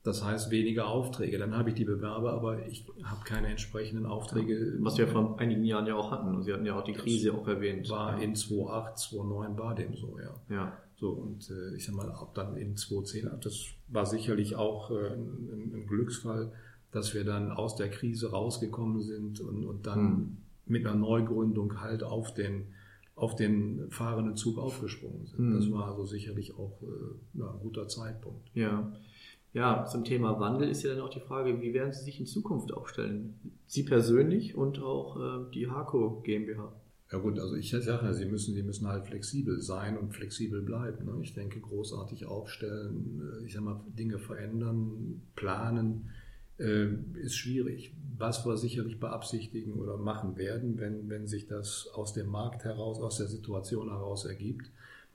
das 0.02 0.22
heißt 0.22 0.50
weniger 0.50 0.86
Aufträge. 0.86 1.38
Dann 1.38 1.56
habe 1.56 1.70
ich 1.70 1.74
die 1.74 1.86
Bewerber, 1.86 2.34
aber 2.34 2.66
ich 2.66 2.86
habe 3.02 3.24
keine 3.24 3.48
entsprechenden 3.48 4.04
Aufträge. 4.04 4.76
Was 4.80 4.98
wir 4.98 5.08
vor 5.08 5.40
einigen 5.40 5.64
Jahren 5.64 5.86
ja 5.86 5.94
auch 5.94 6.10
hatten. 6.10 6.42
Sie 6.42 6.52
hatten 6.52 6.66
ja 6.66 6.78
auch 6.78 6.84
die 6.84 6.92
Krise 6.92 7.32
auch 7.32 7.48
erwähnt. 7.48 7.88
War 7.88 8.20
in 8.20 8.34
2008, 8.34 8.98
2009 8.98 9.58
war 9.58 9.74
dem 9.74 9.96
so, 9.96 10.18
ja. 10.18 10.54
Ja. 10.54 10.78
So, 10.96 11.12
und 11.12 11.48
äh, 11.48 11.76
ich 11.76 11.86
sag 11.86 11.94
mal, 11.94 12.10
ab 12.10 12.34
dann 12.34 12.58
in 12.58 12.76
2010, 12.76 13.30
das 13.42 13.64
war 13.88 14.04
sicherlich 14.04 14.56
auch 14.56 14.90
äh, 14.90 15.14
ein, 15.14 15.72
ein, 15.74 15.86
Glücksfall, 15.86 16.52
dass 16.92 17.14
wir 17.14 17.24
dann 17.24 17.50
aus 17.50 17.76
der 17.76 17.88
Krise 17.88 18.30
rausgekommen 18.30 19.00
sind 19.00 19.40
und, 19.40 19.64
und 19.64 19.86
dann 19.86 20.00
hm. 20.00 20.36
mit 20.66 20.86
einer 20.86 20.96
Neugründung 20.96 21.80
halt 21.80 22.02
auf 22.02 22.34
den, 22.34 22.66
auf 23.20 23.36
den 23.36 23.90
fahrenden 23.90 24.34
Zug 24.34 24.58
aufgesprungen 24.58 25.26
sind. 25.26 25.38
Hm. 25.38 25.54
Das 25.54 25.70
war 25.70 25.88
also 25.88 26.06
sicherlich 26.06 26.56
auch 26.56 26.82
äh, 26.82 27.38
ja, 27.38 27.50
ein 27.50 27.60
guter 27.60 27.86
Zeitpunkt. 27.86 28.50
Ja. 28.54 28.92
Ja, 29.52 29.84
zum 29.84 30.04
Thema 30.04 30.38
Wandel 30.38 30.68
ist 30.68 30.84
ja 30.84 30.94
dann 30.94 31.00
auch 31.00 31.10
die 31.10 31.20
Frage, 31.20 31.60
wie 31.60 31.74
werden 31.74 31.92
Sie 31.92 32.04
sich 32.04 32.20
in 32.20 32.26
Zukunft 32.26 32.72
aufstellen? 32.72 33.34
Sie 33.66 33.82
persönlich 33.82 34.54
und 34.54 34.80
auch 34.80 35.16
äh, 35.16 35.50
die 35.52 35.68
Harco 35.68 36.20
GmbH. 36.22 36.72
Ja 37.12 37.18
gut, 37.18 37.40
also 37.40 37.56
ich 37.56 37.70
sage, 37.70 38.14
Sie 38.14 38.26
müssen, 38.26 38.54
Sie 38.54 38.62
müssen 38.62 38.86
halt 38.86 39.06
flexibel 39.06 39.60
sein 39.60 39.98
und 39.98 40.14
flexibel 40.14 40.62
bleiben. 40.62 41.04
Ne? 41.04 41.18
Ich 41.22 41.34
denke, 41.34 41.60
großartig 41.60 42.26
aufstellen, 42.26 43.20
äh, 43.20 43.44
ich 43.44 43.52
sag 43.52 43.62
mal, 43.62 43.80
Dinge 43.98 44.18
verändern, 44.18 45.20
planen, 45.34 46.10
ist 46.60 47.36
schwierig. 47.36 47.92
Was 48.18 48.44
wir 48.44 48.56
sicherlich 48.58 49.00
beabsichtigen 49.00 49.74
oder 49.74 49.96
machen 49.96 50.36
werden, 50.36 50.78
wenn, 50.78 51.08
wenn 51.08 51.26
sich 51.26 51.46
das 51.46 51.88
aus 51.94 52.12
dem 52.12 52.28
Markt 52.28 52.64
heraus, 52.64 53.00
aus 53.00 53.16
der 53.16 53.28
Situation 53.28 53.88
heraus 53.88 54.26
ergibt, 54.26 54.70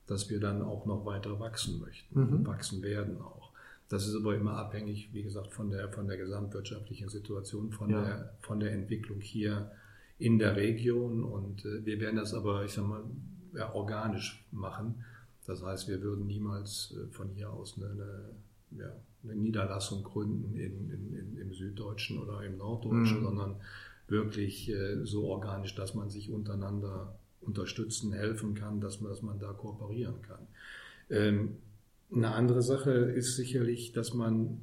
dass 0.08 0.30
wir 0.30 0.40
dann 0.40 0.62
auch 0.62 0.86
noch 0.86 1.06
weiter 1.06 1.40
wachsen 1.40 1.80
möchten, 1.80 2.20
mhm. 2.20 2.48
wachsen 2.48 2.82
werden 2.82 3.22
auch. 3.22 3.52
Das 3.90 4.08
ist 4.08 4.16
aber 4.16 4.36
immer 4.36 4.58
abhängig, 4.58 5.10
wie 5.14 5.22
gesagt, 5.22 5.54
von 5.54 5.70
der, 5.70 5.90
von 5.90 6.08
der 6.08 6.18
gesamtwirtschaftlichen 6.18 7.10
Situation, 7.10 7.72
von, 7.72 7.92
ja. 7.92 8.04
der, 8.04 8.34
von 8.42 8.60
der 8.60 8.72
Entwicklung 8.72 9.20
hier 9.20 9.72
in 10.18 10.40
der 10.40 10.56
Region 10.56 11.24
und 11.24 11.66
äh, 11.66 11.86
wir 11.86 12.00
werden 12.00 12.16
das 12.16 12.34
aber, 12.34 12.66
ich 12.66 12.74
sag 12.74 12.88
mal, 12.88 13.04
ja, 13.54 13.74
organisch 13.74 14.46
machen. 14.52 15.04
Das 15.46 15.64
heißt, 15.64 15.88
wir 15.88 16.02
würden 16.02 16.26
niemals 16.26 16.96
äh, 16.98 17.08
von 17.12 17.30
hier 17.30 17.52
aus 17.52 17.76
eine, 17.78 17.92
eine, 17.92 18.30
ja, 18.78 18.96
eine 19.24 19.36
Niederlassung 19.36 20.04
gründen 20.04 20.56
in, 20.56 20.90
in, 20.90 21.14
in, 21.14 21.38
im 21.38 21.54
Süddeutschen 21.54 22.20
oder 22.20 22.44
im 22.44 22.58
Norddeutschen, 22.58 23.20
mhm. 23.20 23.24
sondern 23.24 23.56
wirklich 24.08 24.70
äh, 24.70 25.04
so 25.04 25.26
organisch, 25.26 25.76
dass 25.76 25.96
man 25.96 26.10
sich 26.10 26.32
untereinander 26.32 27.18
unterstützen, 27.42 28.14
helfen 28.14 28.54
kann, 28.56 28.82
dass 28.82 29.02
man, 29.02 29.12
dass 29.12 29.22
man 29.22 29.40
da 29.40 29.54
kooperieren 29.54 30.22
kann. 30.22 30.48
Ähm, 31.10 31.58
eine 32.12 32.34
andere 32.34 32.62
Sache 32.62 32.92
ist 32.92 33.36
sicherlich, 33.36 33.94
dass 33.94 34.14
man 34.14 34.62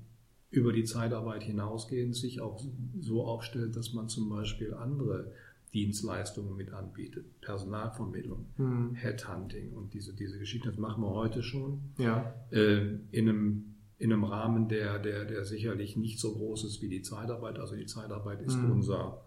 über 0.50 0.72
die 0.72 0.84
Zeitarbeit 0.84 1.42
hinausgehend 1.42 2.14
sich 2.14 2.40
auch 2.40 2.62
so 3.00 3.24
aufstellt, 3.24 3.74
dass 3.74 3.92
man 3.94 4.08
zum 4.08 4.28
Beispiel 4.28 4.74
andere 4.74 5.32
Dienstleistungen 5.72 6.54
mit 6.56 6.72
anbietet. 6.72 7.40
Personalvermittlung, 7.40 8.46
hm. 8.56 8.94
Headhunting 8.94 9.72
und 9.72 9.94
diese, 9.94 10.14
diese 10.14 10.38
Geschichten. 10.38 10.68
Das 10.68 10.78
machen 10.78 11.02
wir 11.02 11.10
heute 11.10 11.42
schon. 11.42 11.80
Ja. 11.96 12.34
Äh, 12.50 12.98
in, 13.10 13.28
einem, 13.28 13.71
in 14.02 14.12
einem 14.12 14.24
Rahmen, 14.24 14.68
der, 14.68 14.98
der, 14.98 15.24
der 15.24 15.44
sicherlich 15.44 15.96
nicht 15.96 16.18
so 16.18 16.34
groß 16.34 16.64
ist 16.64 16.82
wie 16.82 16.88
die 16.88 17.02
Zeitarbeit. 17.02 17.60
Also 17.60 17.76
die 17.76 17.86
Zeitarbeit 17.86 18.42
ist 18.42 18.56
hm. 18.56 18.72
unser, 18.72 19.22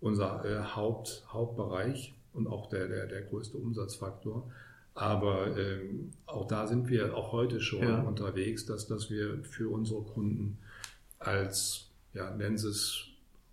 unser 0.00 0.44
äh, 0.44 0.64
Haupt, 0.74 1.24
Hauptbereich 1.28 2.18
und 2.32 2.48
auch 2.48 2.68
der, 2.68 2.88
der, 2.88 3.06
der 3.06 3.22
größte 3.22 3.56
Umsatzfaktor. 3.56 4.50
Aber 4.94 5.56
ähm, 5.56 6.10
auch 6.26 6.48
da 6.48 6.66
sind 6.66 6.88
wir 6.88 7.16
auch 7.16 7.30
heute 7.30 7.60
schon 7.60 7.82
ja. 7.82 8.02
unterwegs, 8.02 8.66
dass, 8.66 8.88
dass 8.88 9.10
wir 9.10 9.44
für 9.44 9.70
unsere 9.70 10.02
Kunden 10.02 10.58
als, 11.20 11.92
ja, 12.12 12.34
nennen 12.34 12.58
Sie 12.58 12.70
es 12.70 13.04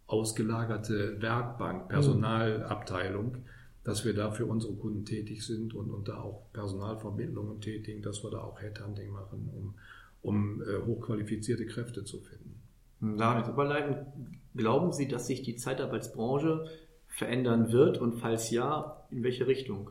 ausgelagerte 0.08 1.22
Werkbank, 1.22 1.90
Personalabteilung, 1.90 3.38
dass 3.84 4.06
wir 4.06 4.16
da 4.16 4.32
für 4.32 4.48
unsere 4.48 4.74
Kunden 4.74 5.06
tätig 5.06 5.46
sind 5.46 5.76
und, 5.76 5.92
und 5.92 6.08
da 6.08 6.18
auch 6.18 6.52
Personalvermittlungen 6.52 7.62
tätigen, 7.62 8.02
dass 8.02 8.24
wir 8.24 8.32
da 8.32 8.40
auch 8.40 8.60
Headhunting 8.60 9.12
machen, 9.12 9.52
um, 9.54 9.76
um 10.24 10.62
äh, 10.62 10.86
hochqualifizierte 10.86 11.66
Kräfte 11.66 12.04
zu 12.04 12.20
finden. 12.20 12.62
Damit 13.18 13.50
überleiten, 13.50 14.40
glauben 14.56 14.94
Sie, 14.94 15.10
dass 15.10 15.28
sich 15.28 15.42
die 15.42 15.58
Zeitarbeitsbranche 15.58 16.66
verändern 17.08 17.72
wird 17.72 17.98
und 17.98 18.14
falls 18.14 18.50
ja, 18.50 19.06
in 19.12 19.24
welche 19.24 19.46
Richtung? 19.46 19.90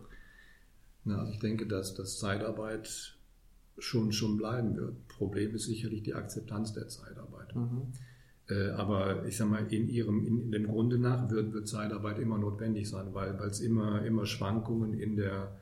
Na, 1.04 1.18
also 1.18 1.32
ich 1.32 1.38
denke, 1.38 1.66
dass, 1.66 1.94
dass 1.94 2.18
Zeitarbeit 2.18 3.18
schon, 3.78 4.12
schon 4.12 4.38
bleiben 4.38 4.76
wird. 4.76 5.08
Problem 5.08 5.54
ist 5.54 5.64
sicherlich 5.64 6.02
die 6.02 6.14
Akzeptanz 6.14 6.72
der 6.72 6.88
Zeitarbeit. 6.88 7.54
Mhm. 7.54 7.92
Äh, 8.48 8.70
aber 8.70 9.26
ich 9.26 9.36
sag 9.36 9.50
mal, 9.50 9.70
in 9.72 9.88
ihrem, 9.88 10.26
in, 10.26 10.40
in 10.44 10.52
dem 10.52 10.66
Grunde 10.66 10.98
nach 10.98 11.30
wird, 11.30 11.52
wird 11.52 11.68
Zeitarbeit 11.68 12.18
immer 12.18 12.38
notwendig 12.38 12.88
sein, 12.88 13.12
weil 13.12 13.34
es 13.46 13.60
immer, 13.60 14.04
immer 14.04 14.26
Schwankungen 14.26 14.94
in 14.94 15.16
der, 15.16 15.56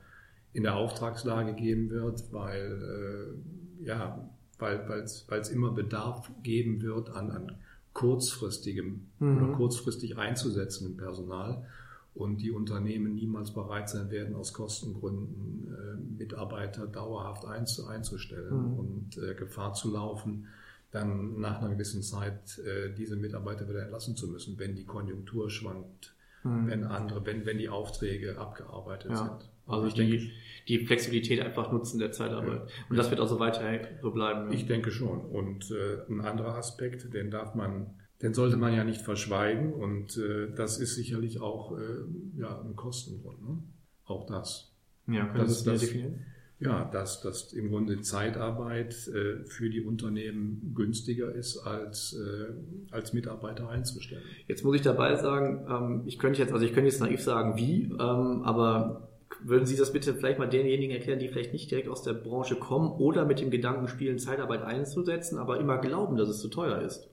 in 0.53 0.63
der 0.63 0.75
Auftragslage 0.75 1.53
geben 1.53 1.89
wird, 1.89 2.31
weil, 2.31 3.35
äh, 3.81 3.85
ja, 3.85 4.30
weil 4.61 5.39
es 5.39 5.49
immer 5.49 5.71
Bedarf 5.71 6.31
geben 6.43 6.81
wird 6.81 7.09
an, 7.09 7.31
an 7.31 7.51
kurzfristigem 7.93 9.07
mhm. 9.19 9.37
oder 9.37 9.53
kurzfristig 9.53 10.17
einzusetzendem 10.17 10.97
Personal 10.97 11.65
und 12.13 12.37
die 12.37 12.51
Unternehmen 12.51 13.15
niemals 13.15 13.51
bereit 13.51 13.89
sein 13.89 14.11
werden, 14.11 14.35
aus 14.35 14.53
Kostengründen 14.53 15.73
äh, 15.73 16.19
Mitarbeiter 16.19 16.87
dauerhaft 16.87 17.45
einzu, 17.45 17.87
einzustellen 17.87 18.73
mhm. 18.73 18.79
und 18.79 19.17
äh, 19.17 19.33
Gefahr 19.35 19.73
zu 19.73 19.91
laufen, 19.91 20.47
dann 20.91 21.39
nach 21.39 21.61
einer 21.61 21.69
gewissen 21.69 22.03
Zeit 22.03 22.59
äh, 22.59 22.93
diese 22.93 23.15
Mitarbeiter 23.15 23.67
wieder 23.67 23.81
entlassen 23.81 24.15
zu 24.15 24.27
müssen, 24.27 24.59
wenn 24.59 24.75
die 24.75 24.85
Konjunktur 24.85 25.49
schwankt, 25.49 26.13
mhm. 26.43 26.67
wenn 26.67 26.83
andere, 26.83 27.25
wenn, 27.25 27.45
wenn 27.45 27.57
die 27.57 27.69
Aufträge 27.69 28.37
abgearbeitet 28.37 29.11
ja. 29.11 29.17
sind. 29.17 29.49
Also, 29.71 29.87
ich 29.87 29.93
die, 29.93 30.09
denke, 30.09 30.31
die 30.67 30.85
Flexibilität 30.85 31.41
einfach 31.41 31.71
nutzen 31.71 31.99
der 31.99 32.11
Zeitarbeit. 32.11 32.59
Ja. 32.59 32.85
Und 32.89 32.97
das 32.97 33.09
wird 33.09 33.19
also 33.19 33.39
weiter 33.39 33.61
so 34.01 34.11
bleiben. 34.11 34.49
Ja. 34.49 34.55
Ich 34.55 34.67
denke 34.67 34.91
schon. 34.91 35.21
Und 35.21 35.71
äh, 35.71 36.11
ein 36.11 36.21
anderer 36.21 36.55
Aspekt, 36.55 37.13
den 37.13 37.31
darf 37.31 37.55
man, 37.55 37.95
den 38.21 38.33
sollte 38.33 38.57
man 38.57 38.73
ja 38.73 38.83
nicht 38.83 39.01
verschweigen. 39.01 39.73
Und 39.73 40.17
äh, 40.17 40.53
das 40.55 40.79
ist 40.79 40.95
sicherlich 40.95 41.41
auch 41.41 41.77
äh, 41.77 42.39
ja, 42.39 42.61
ein 42.61 42.75
Kostengrund. 42.75 43.41
Ne? 43.41 43.63
Auch 44.05 44.25
das. 44.25 44.73
Ja, 45.07 45.25
können 45.25 45.45
das, 45.45 45.63
Sie 45.63 45.69
das 45.69 45.81
definieren? 45.81 46.25
ja, 46.61 46.85
dass, 46.85 47.21
dass 47.21 47.53
im 47.53 47.69
Grunde 47.69 48.01
Zeitarbeit 48.01 48.93
äh, 49.07 49.43
für 49.45 49.69
die 49.69 49.81
Unternehmen 49.81 50.73
günstiger 50.75 51.33
ist, 51.33 51.57
als, 51.57 52.13
äh, 52.13 52.53
als 52.91 53.13
Mitarbeiter 53.13 53.67
einzustellen. 53.67 54.21
Jetzt 54.47 54.63
muss 54.63 54.75
ich 54.75 54.83
dabei 54.83 55.15
sagen, 55.15 55.65
ähm, 55.67 56.03
ich 56.05 56.19
könnte 56.19 56.39
jetzt, 56.39 56.53
also 56.53 56.63
ich 56.63 56.73
könnte 56.73 56.89
jetzt 56.89 56.99
naiv 56.99 57.19
sagen, 57.19 57.57
wie, 57.57 57.85
ähm, 57.85 58.43
aber 58.43 59.10
würden 59.39 59.65
Sie 59.65 59.77
das 59.77 59.93
bitte 59.93 60.13
vielleicht 60.13 60.39
mal 60.39 60.49
denjenigen 60.49 60.95
erklären, 60.95 61.19
die 61.19 61.27
vielleicht 61.27 61.53
nicht 61.53 61.71
direkt 61.71 61.87
aus 61.87 62.03
der 62.03 62.13
Branche 62.13 62.55
kommen 62.55 62.91
oder 62.91 63.25
mit 63.25 63.39
dem 63.39 63.49
Gedanken 63.51 63.87
spielen, 63.87 64.19
Zeitarbeit 64.19 64.61
einzusetzen, 64.61 65.37
aber 65.37 65.59
immer 65.59 65.77
glauben, 65.77 66.17
dass 66.17 66.29
es 66.29 66.39
zu 66.39 66.49
teuer 66.49 66.81
ist? 66.81 67.09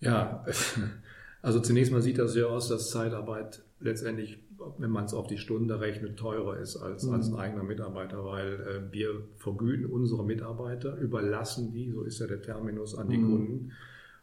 Ja, 0.00 0.44
also 1.42 1.60
zunächst 1.60 1.92
mal 1.92 2.02
sieht 2.02 2.18
das 2.18 2.34
ja 2.36 2.46
aus, 2.46 2.68
dass 2.68 2.90
Zeitarbeit 2.90 3.62
letztendlich 3.80 4.38
wenn 4.78 4.90
man 4.90 5.04
es 5.04 5.14
auf 5.14 5.26
die 5.26 5.38
Stunde 5.38 5.80
rechnet, 5.80 6.18
teurer 6.18 6.56
ist 6.58 6.76
als, 6.76 7.04
mhm. 7.04 7.14
als 7.14 7.28
ein 7.28 7.36
eigener 7.36 7.64
Mitarbeiter, 7.64 8.24
weil 8.24 8.54
äh, 8.54 8.92
wir 8.92 9.22
vergüten 9.36 9.86
unsere 9.86 10.24
Mitarbeiter, 10.24 10.96
überlassen 10.96 11.72
die, 11.72 11.90
so 11.90 12.02
ist 12.02 12.20
ja 12.20 12.26
der 12.26 12.42
Terminus, 12.42 12.94
an 12.94 13.08
die 13.08 13.18
mhm. 13.18 13.30
Kunden 13.30 13.72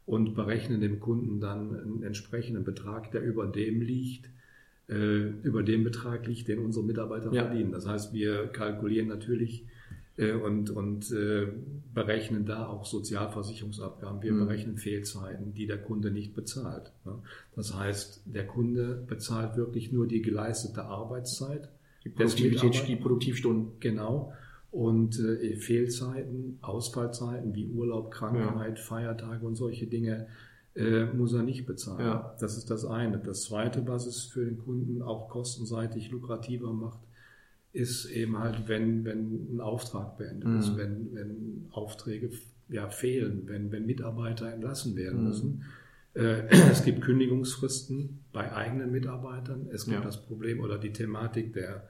und 0.06 0.36
berechnen 0.36 0.82
dem 0.82 1.00
Kunden 1.00 1.40
dann 1.40 1.76
einen 1.76 2.04
entsprechenden 2.04 2.64
Betrag, 2.64 3.12
der 3.12 3.22
über 3.22 3.48
dem 3.48 3.82
liegt, 3.82 4.30
über 4.90 5.62
dem 5.62 5.84
Betrag 5.84 6.26
liegt, 6.26 6.48
den 6.48 6.60
unsere 6.60 6.84
Mitarbeiter 6.84 7.32
ja. 7.32 7.46
verdienen. 7.46 7.72
Das 7.72 7.88
heißt, 7.88 8.14
wir 8.14 8.48
kalkulieren 8.48 9.08
natürlich 9.08 9.66
äh, 10.20 10.34
und, 10.34 10.70
und 10.70 11.12
äh, 11.12 11.48
berechnen 11.94 12.46
da 12.46 12.68
auch 12.68 12.86
Sozialversicherungsabgaben. 12.86 14.22
Wir 14.22 14.34
mhm. 14.34 14.40
berechnen 14.40 14.78
Fehlzeiten, 14.78 15.54
die 15.54 15.66
der 15.66 15.82
Kunde 15.82 16.12
nicht 16.12 16.36
bezahlt. 16.36 16.92
Das 17.56 17.74
heißt, 17.74 18.24
der 18.26 18.46
Kunde 18.46 19.04
bezahlt 19.08 19.56
wirklich 19.56 19.92
nur 19.92 20.08
die 20.08 20.22
geleistete 20.22 20.84
Arbeitszeit. 20.84 21.70
Die 22.04 22.10
Produktivität, 22.10 22.88
die 22.88 22.96
Produktivstunden. 22.98 23.80
Genau. 23.80 24.34
Und 24.72 25.20
äh, 25.20 25.56
Fehlzeiten, 25.56 26.60
Ausfallzeiten 26.62 27.56
wie 27.56 27.68
Urlaub, 27.68 28.12
Krankheit, 28.12 28.78
ja. 28.78 28.84
Feiertage 28.84 29.46
und 29.46 29.56
solche 29.56 29.88
Dinge 29.88 30.28
äh, 30.80 31.06
muss 31.14 31.34
er 31.34 31.44
nicht 31.44 31.66
bezahlen. 31.66 32.06
Ja. 32.06 32.36
Das 32.40 32.58
ist 32.58 32.70
das 32.72 32.86
eine. 32.86 33.20
Das 33.20 33.44
zweite, 33.44 33.86
was 33.88 34.06
es 34.06 34.24
für 34.24 34.46
den 34.46 34.58
Kunden 34.58 35.02
auch 35.02 35.30
kostenseitig 35.30 36.10
lukrativer 36.10 36.72
macht, 36.72 37.00
ist 37.74 38.06
eben 38.06 38.40
halt, 38.40 38.68
wenn, 38.68 39.04
wenn 39.06 39.56
ein 39.56 39.62
Auftrag 39.62 40.18
beendet 40.18 40.50
mhm. 40.50 40.60
ist, 40.60 40.78
wenn, 40.78 41.14
wenn 41.14 41.68
Aufträge 41.72 42.32
ja, 42.70 42.90
fehlen, 42.90 43.44
wenn, 43.46 43.72
wenn 43.72 43.86
Mitarbeiter 43.86 44.52
entlassen 44.52 44.96
werden 44.96 45.20
mhm. 45.20 45.28
müssen. 45.28 45.64
Äh, 46.14 46.48
es 46.72 46.84
gibt 46.84 47.02
Kündigungsfristen 47.02 48.20
bei 48.32 48.52
eigenen 48.54 48.92
Mitarbeitern. 48.92 49.68
Es 49.72 49.86
gibt 49.86 49.98
ja. 49.98 50.04
das 50.04 50.26
Problem 50.26 50.62
oder 50.62 50.78
die 50.78 50.94
Thematik 50.94 51.54
der, 51.54 51.88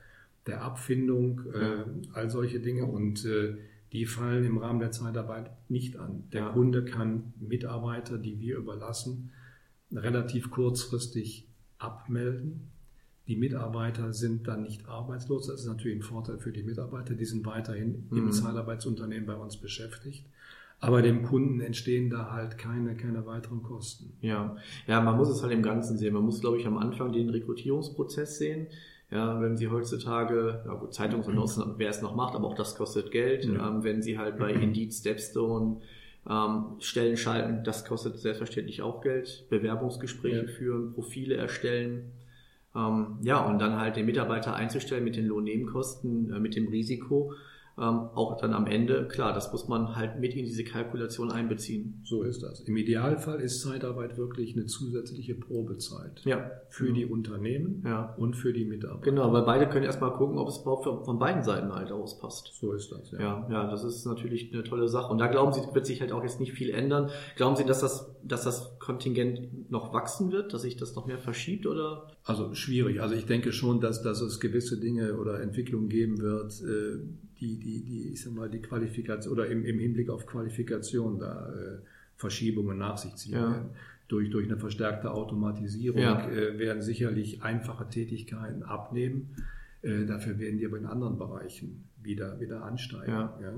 der 0.47 0.63
Abfindung, 0.63 1.41
äh, 1.53 1.83
all 2.13 2.29
solche 2.29 2.59
Dinge. 2.59 2.85
Und 2.85 3.23
äh, 3.25 3.55
die 3.91 4.05
fallen 4.05 4.45
im 4.45 4.57
Rahmen 4.57 4.79
der 4.79 4.91
Zeitarbeit 4.91 5.51
nicht 5.69 5.97
an. 5.97 6.23
Der 6.31 6.41
ja. 6.41 6.49
Kunde 6.49 6.85
kann 6.85 7.33
Mitarbeiter, 7.39 8.17
die 8.17 8.39
wir 8.39 8.57
überlassen, 8.57 9.31
relativ 9.91 10.51
kurzfristig 10.51 11.47
abmelden 11.77 12.69
die 13.29 13.35
Mitarbeiter 13.35 14.11
sind 14.11 14.47
dann 14.47 14.63
nicht 14.63 14.89
arbeitslos. 14.89 15.45
Das 15.45 15.61
ist 15.61 15.67
natürlich 15.67 15.99
ein 15.99 16.01
Vorteil 16.01 16.39
für 16.39 16.51
die 16.51 16.63
Mitarbeiter. 16.63 17.13
Die 17.13 17.25
sind 17.25 17.45
weiterhin 17.45 18.07
mhm. 18.09 18.17
im 18.17 18.31
Zeitarbeitsunternehmen 18.31 19.27
bei 19.27 19.35
uns 19.35 19.57
beschäftigt. 19.57 20.25
Aber 20.79 21.03
dem 21.03 21.21
Kunden 21.21 21.59
entstehen 21.59 22.09
da 22.09 22.31
halt 22.31 22.57
keine, 22.57 22.95
keine 22.97 23.27
weiteren 23.27 23.61
Kosten. 23.61 24.13
Ja. 24.21 24.57
ja, 24.87 24.99
man 24.99 25.15
muss 25.15 25.29
es 25.29 25.43
halt 25.43 25.53
im 25.53 25.61
Ganzen 25.61 25.95
sehen. 25.99 26.15
Man 26.15 26.23
muss, 26.23 26.41
glaube 26.41 26.57
ich, 26.57 26.65
am 26.65 26.77
Anfang 26.77 27.11
den 27.11 27.29
Rekrutierungsprozess 27.29 28.39
sehen. 28.39 28.65
Ja, 29.11 29.41
wenn 29.41 29.57
Sie 29.57 29.69
heutzutage, 29.69 30.61
ja 30.65 30.73
gut, 30.75 30.93
Zeitungsannoncen, 30.93 31.73
wer 31.77 31.89
es 31.89 32.01
noch 32.01 32.15
macht, 32.15 32.35
aber 32.35 32.47
auch 32.47 32.55
das 32.55 32.75
kostet 32.75 33.11
Geld. 33.11 33.45
Ja. 33.45 33.67
Ähm, 33.67 33.83
wenn 33.83 34.01
Sie 34.03 34.19
halt 34.19 34.37
bei 34.37 34.51
Indeed, 34.53 34.93
Stepstone 34.93 35.77
ähm, 36.29 36.75
Stellen 36.79 37.17
schalten, 37.17 37.63
das 37.63 37.85
kostet 37.85 38.19
selbstverständlich 38.19 38.83
auch 38.83 39.01
Geld. 39.01 39.45
Bewerbungsgespräche 39.49 40.45
ja. 40.45 40.47
führen, 40.47 40.93
Profile 40.93 41.35
erstellen. 41.35 42.11
Ähm, 42.75 43.17
ja, 43.23 43.43
und 43.45 43.59
dann 43.59 43.79
halt 43.79 43.95
den 43.95 44.05
Mitarbeiter 44.05 44.55
einzustellen 44.55 45.03
mit 45.03 45.15
den 45.15 45.25
Lohnnebenkosten, 45.25 46.31
äh, 46.31 46.39
mit 46.39 46.55
dem 46.55 46.67
Risiko 46.67 47.33
ähm, 47.79 48.09
auch 48.15 48.37
dann 48.37 48.53
am 48.53 48.67
Ende, 48.67 49.07
klar, 49.07 49.33
das 49.33 49.51
muss 49.51 49.67
man 49.67 49.95
halt 49.95 50.19
mit 50.19 50.33
in 50.33 50.45
diese 50.45 50.63
Kalkulation 50.63 51.31
einbeziehen. 51.31 52.01
So 52.03 52.23
ist 52.23 52.43
das. 52.43 52.61
Im 52.61 52.77
Idealfall 52.77 53.39
ist 53.39 53.61
Zeitarbeit 53.61 54.17
wirklich 54.17 54.55
eine 54.55 54.65
zusätzliche 54.65 55.35
Probezeit 55.35 56.21
ja. 56.25 56.51
für 56.69 56.85
genau. 56.85 56.95
die 56.95 57.05
Unternehmen 57.05 57.83
ja. 57.85 58.13
und 58.17 58.35
für 58.35 58.53
die 58.53 58.65
Mitarbeiter. 58.65 59.11
Genau, 59.11 59.31
weil 59.31 59.43
beide 59.43 59.69
können 59.69 59.85
erstmal 59.85 60.13
gucken, 60.13 60.37
ob 60.37 60.49
es 60.49 60.59
überhaupt 60.61 61.05
von 61.05 61.19
beiden 61.19 61.43
Seiten 61.43 61.73
halt 61.73 61.91
auspasst. 61.91 62.51
So 62.59 62.73
ist 62.73 62.91
das, 62.91 63.11
ja. 63.11 63.19
Ja, 63.19 63.47
ja 63.49 63.69
das 63.69 63.83
ist 63.83 64.05
natürlich 64.05 64.53
eine 64.53 64.63
tolle 64.63 64.87
Sache. 64.87 65.11
Und 65.11 65.19
da 65.19 65.27
glauben 65.27 65.53
Sie, 65.53 65.61
wird 65.73 65.85
sich 65.85 66.01
halt 66.01 66.11
auch 66.11 66.23
jetzt 66.23 66.39
nicht 66.39 66.53
viel 66.53 66.71
ändern. 66.71 67.09
Glauben 67.35 67.55
Sie, 67.55 67.65
dass 67.65 67.81
das, 67.81 68.15
dass 68.23 68.43
das 68.43 68.78
Kontingent 68.89 69.69
noch 69.69 69.93
wachsen 69.93 70.31
wird, 70.31 70.51
dass 70.51 70.63
sich 70.63 70.75
das 70.75 70.95
noch 70.95 71.05
mehr 71.05 71.19
verschiebt 71.19 71.67
oder? 71.67 72.07
Also 72.23 72.55
schwierig. 72.55 73.03
Also 73.03 73.13
ich 73.13 73.27
denke 73.27 73.53
schon, 73.53 73.79
dass, 73.81 74.01
dass 74.01 74.19
es 74.19 74.39
gewisse 74.39 74.79
Dinge 74.79 75.15
oder 75.17 75.41
Entwicklungen 75.41 75.89
geben 75.89 76.17
wird, 76.17 76.59
äh, 76.63 76.97
die, 77.39 77.59
die, 77.59 77.83
die, 77.83 78.09
ich 78.11 78.23
sag 78.23 78.33
mal, 78.33 78.49
die 78.49 78.61
Qualifikation 78.63 79.31
oder 79.31 79.45
im, 79.45 79.63
im 79.63 79.77
Hinblick 79.77 80.09
auf 80.09 80.25
Qualifikation 80.25 81.19
da 81.19 81.53
äh, 81.53 81.77
Verschiebungen 82.15 82.79
nach 82.79 82.97
sich 82.97 83.13
ziehen 83.15 83.33
ja. 83.33 83.51
werden. 83.51 83.69
Durch, 84.07 84.31
durch 84.31 84.47
eine 84.47 84.57
verstärkte 84.57 85.11
Automatisierung 85.11 86.01
ja. 86.01 86.27
äh, 86.27 86.57
werden 86.57 86.81
sicherlich 86.81 87.43
einfache 87.43 87.87
Tätigkeiten 87.89 88.63
abnehmen. 88.63 89.35
Dafür 89.81 90.37
werden 90.39 90.57
die 90.57 90.65
aber 90.65 90.77
in 90.77 90.85
anderen 90.85 91.17
Bereichen 91.17 91.85
wieder, 92.01 92.37
wieder 92.41 92.63
ansteigen. 92.65 93.13
Ja. 93.13 93.39
ja? 93.41 93.53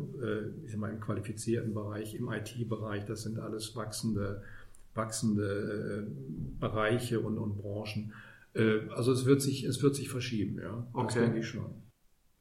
Ich 0.63 0.69
sag 0.69 0.79
mal, 0.79 0.91
im 0.91 0.99
qualifizierten 0.99 1.73
Bereich, 1.73 2.13
im 2.13 2.31
IT-Bereich, 2.31 3.05
das 3.05 3.23
sind 3.23 3.39
alles 3.39 3.75
wachsende, 3.75 4.43
wachsende 4.93 6.07
äh, 6.07 6.59
Bereiche 6.59 7.19
und, 7.19 7.37
und 7.37 7.57
Branchen. 7.57 8.13
Äh, 8.53 8.89
also 8.95 9.11
es 9.11 9.25
wird 9.25 9.41
sich, 9.41 9.63
es 9.63 9.81
wird 9.81 9.95
sich 9.95 10.09
verschieben, 10.09 10.59
ja. 10.61 10.87
Das 10.93 11.03
okay. 11.03 11.19
denke 11.21 11.39
ich 11.39 11.47
schon. 11.47 11.81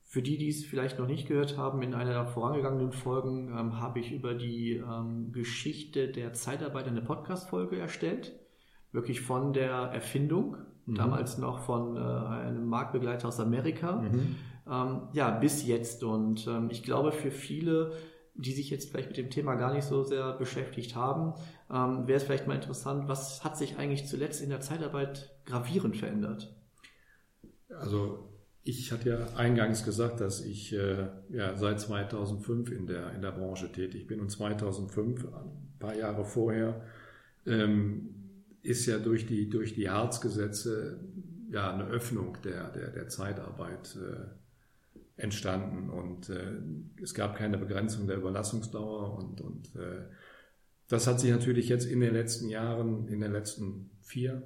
Für 0.03 0.23
die, 0.23 0.39
die 0.39 0.49
es 0.49 0.65
vielleicht 0.65 0.99
noch 0.99 1.07
nicht 1.07 1.29
gehört 1.29 1.57
haben, 1.57 1.83
in 1.83 1.95
einer 1.95 2.13
der 2.13 2.27
vorangegangenen 2.27 2.91
Folgen 2.91 3.57
ähm, 3.57 3.81
habe 3.81 4.01
ich 4.01 4.11
über 4.11 4.35
die 4.35 4.73
ähm, 4.73 5.31
Geschichte 5.31 6.09
der 6.09 6.33
Zeitarbeit 6.33 6.89
eine 6.89 7.01
Podcast-Folge 7.01 7.79
erstellt. 7.79 8.33
Wirklich 8.91 9.21
von 9.21 9.53
der 9.53 9.71
Erfindung, 9.71 10.57
mhm. 10.87 10.97
damals 10.97 11.39
noch 11.39 11.61
von 11.61 11.97
äh, 11.97 12.01
einem 12.01 12.67
Marktbegleiter 12.67 13.29
aus 13.29 13.39
Amerika, 13.39 14.03
mhm. 14.03 14.35
ähm, 14.69 15.03
ja, 15.13 15.31
bis 15.31 15.65
jetzt. 15.65 16.03
Und 16.03 16.45
ähm, 16.49 16.71
ich 16.73 16.83
glaube, 16.83 17.13
für 17.13 17.31
viele, 17.31 17.93
die 18.41 18.53
sich 18.53 18.71
jetzt 18.71 18.91
vielleicht 18.91 19.09
mit 19.09 19.17
dem 19.17 19.31
Thema 19.31 19.55
gar 19.55 19.73
nicht 19.73 19.85
so 19.85 20.03
sehr 20.03 20.33
beschäftigt 20.35 20.95
haben, 20.97 21.35
ähm, 21.71 22.07
wäre 22.07 22.17
es 22.17 22.25
vielleicht 22.25 22.47
mal 22.47 22.55
interessant, 22.55 23.09
was 23.09 23.45
hat 23.45 23.57
sich 23.57 23.77
eigentlich 23.79 24.07
zuletzt 24.07 24.43
in 24.43 24.51
der 24.51 24.61
Zeitarbeit 24.61 25.31
gravierend 25.47 25.97
verändert? 25.97 26.55
Also 27.69 28.31
ich 28.63 28.93
hatte 28.93 29.09
ja 29.09 29.27
eingangs 29.37 29.85
gesagt, 29.85 30.21
dass 30.21 30.45
ich 30.45 30.73
äh, 30.73 31.09
ja, 31.31 31.57
seit 31.57 31.81
2005 31.81 32.71
in 32.71 32.87
der, 32.87 33.13
in 33.13 33.23
der 33.23 33.33
Branche 33.33 33.73
tätig 33.73 34.07
bin 34.07 34.21
und 34.21 34.31
2005, 34.31 35.25
ein 35.25 35.79
paar 35.79 35.95
Jahre 35.95 36.25
vorher, 36.25 36.83
ähm, 37.47 38.15
ist 38.63 38.87
ja 38.87 38.99
durch 38.99 39.27
die, 39.27 39.49
durch 39.49 39.75
die 39.75 39.89
Harzgesetze 39.89 41.01
ja 41.51 41.73
eine 41.73 41.85
Öffnung 41.87 42.37
der, 42.45 42.71
der, 42.71 42.91
der 42.91 43.09
Zeitarbeit 43.09 43.97
äh, 43.97 44.40
entstanden 45.21 45.91
und 45.91 46.29
äh, 46.31 47.03
es 47.03 47.15
gab 47.15 47.37
keine 47.37 47.59
Begrenzung 47.59 48.07
der 48.07 48.17
Überlassungsdauer 48.17 49.19
und, 49.19 49.41
und 49.41 49.77
äh, 49.77 50.05
Das 50.89 51.07
hat 51.07 51.21
sich 51.21 51.31
natürlich 51.31 51.69
jetzt 51.69 51.85
in 51.87 52.01
den 52.01 52.13
letzten 52.13 52.49
Jahren, 52.49 53.07
in 53.09 53.21
den 53.21 53.33
letzten 53.33 53.91
vier, 54.03 54.43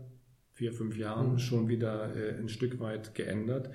vier, 0.52 0.72
fünf 0.72 0.96
Jahren 0.96 1.32
mhm. 1.32 1.38
schon 1.38 1.68
wieder 1.68 2.14
äh, 2.14 2.38
ein 2.38 2.48
Stück 2.48 2.80
weit 2.80 3.14
geändert. 3.14 3.70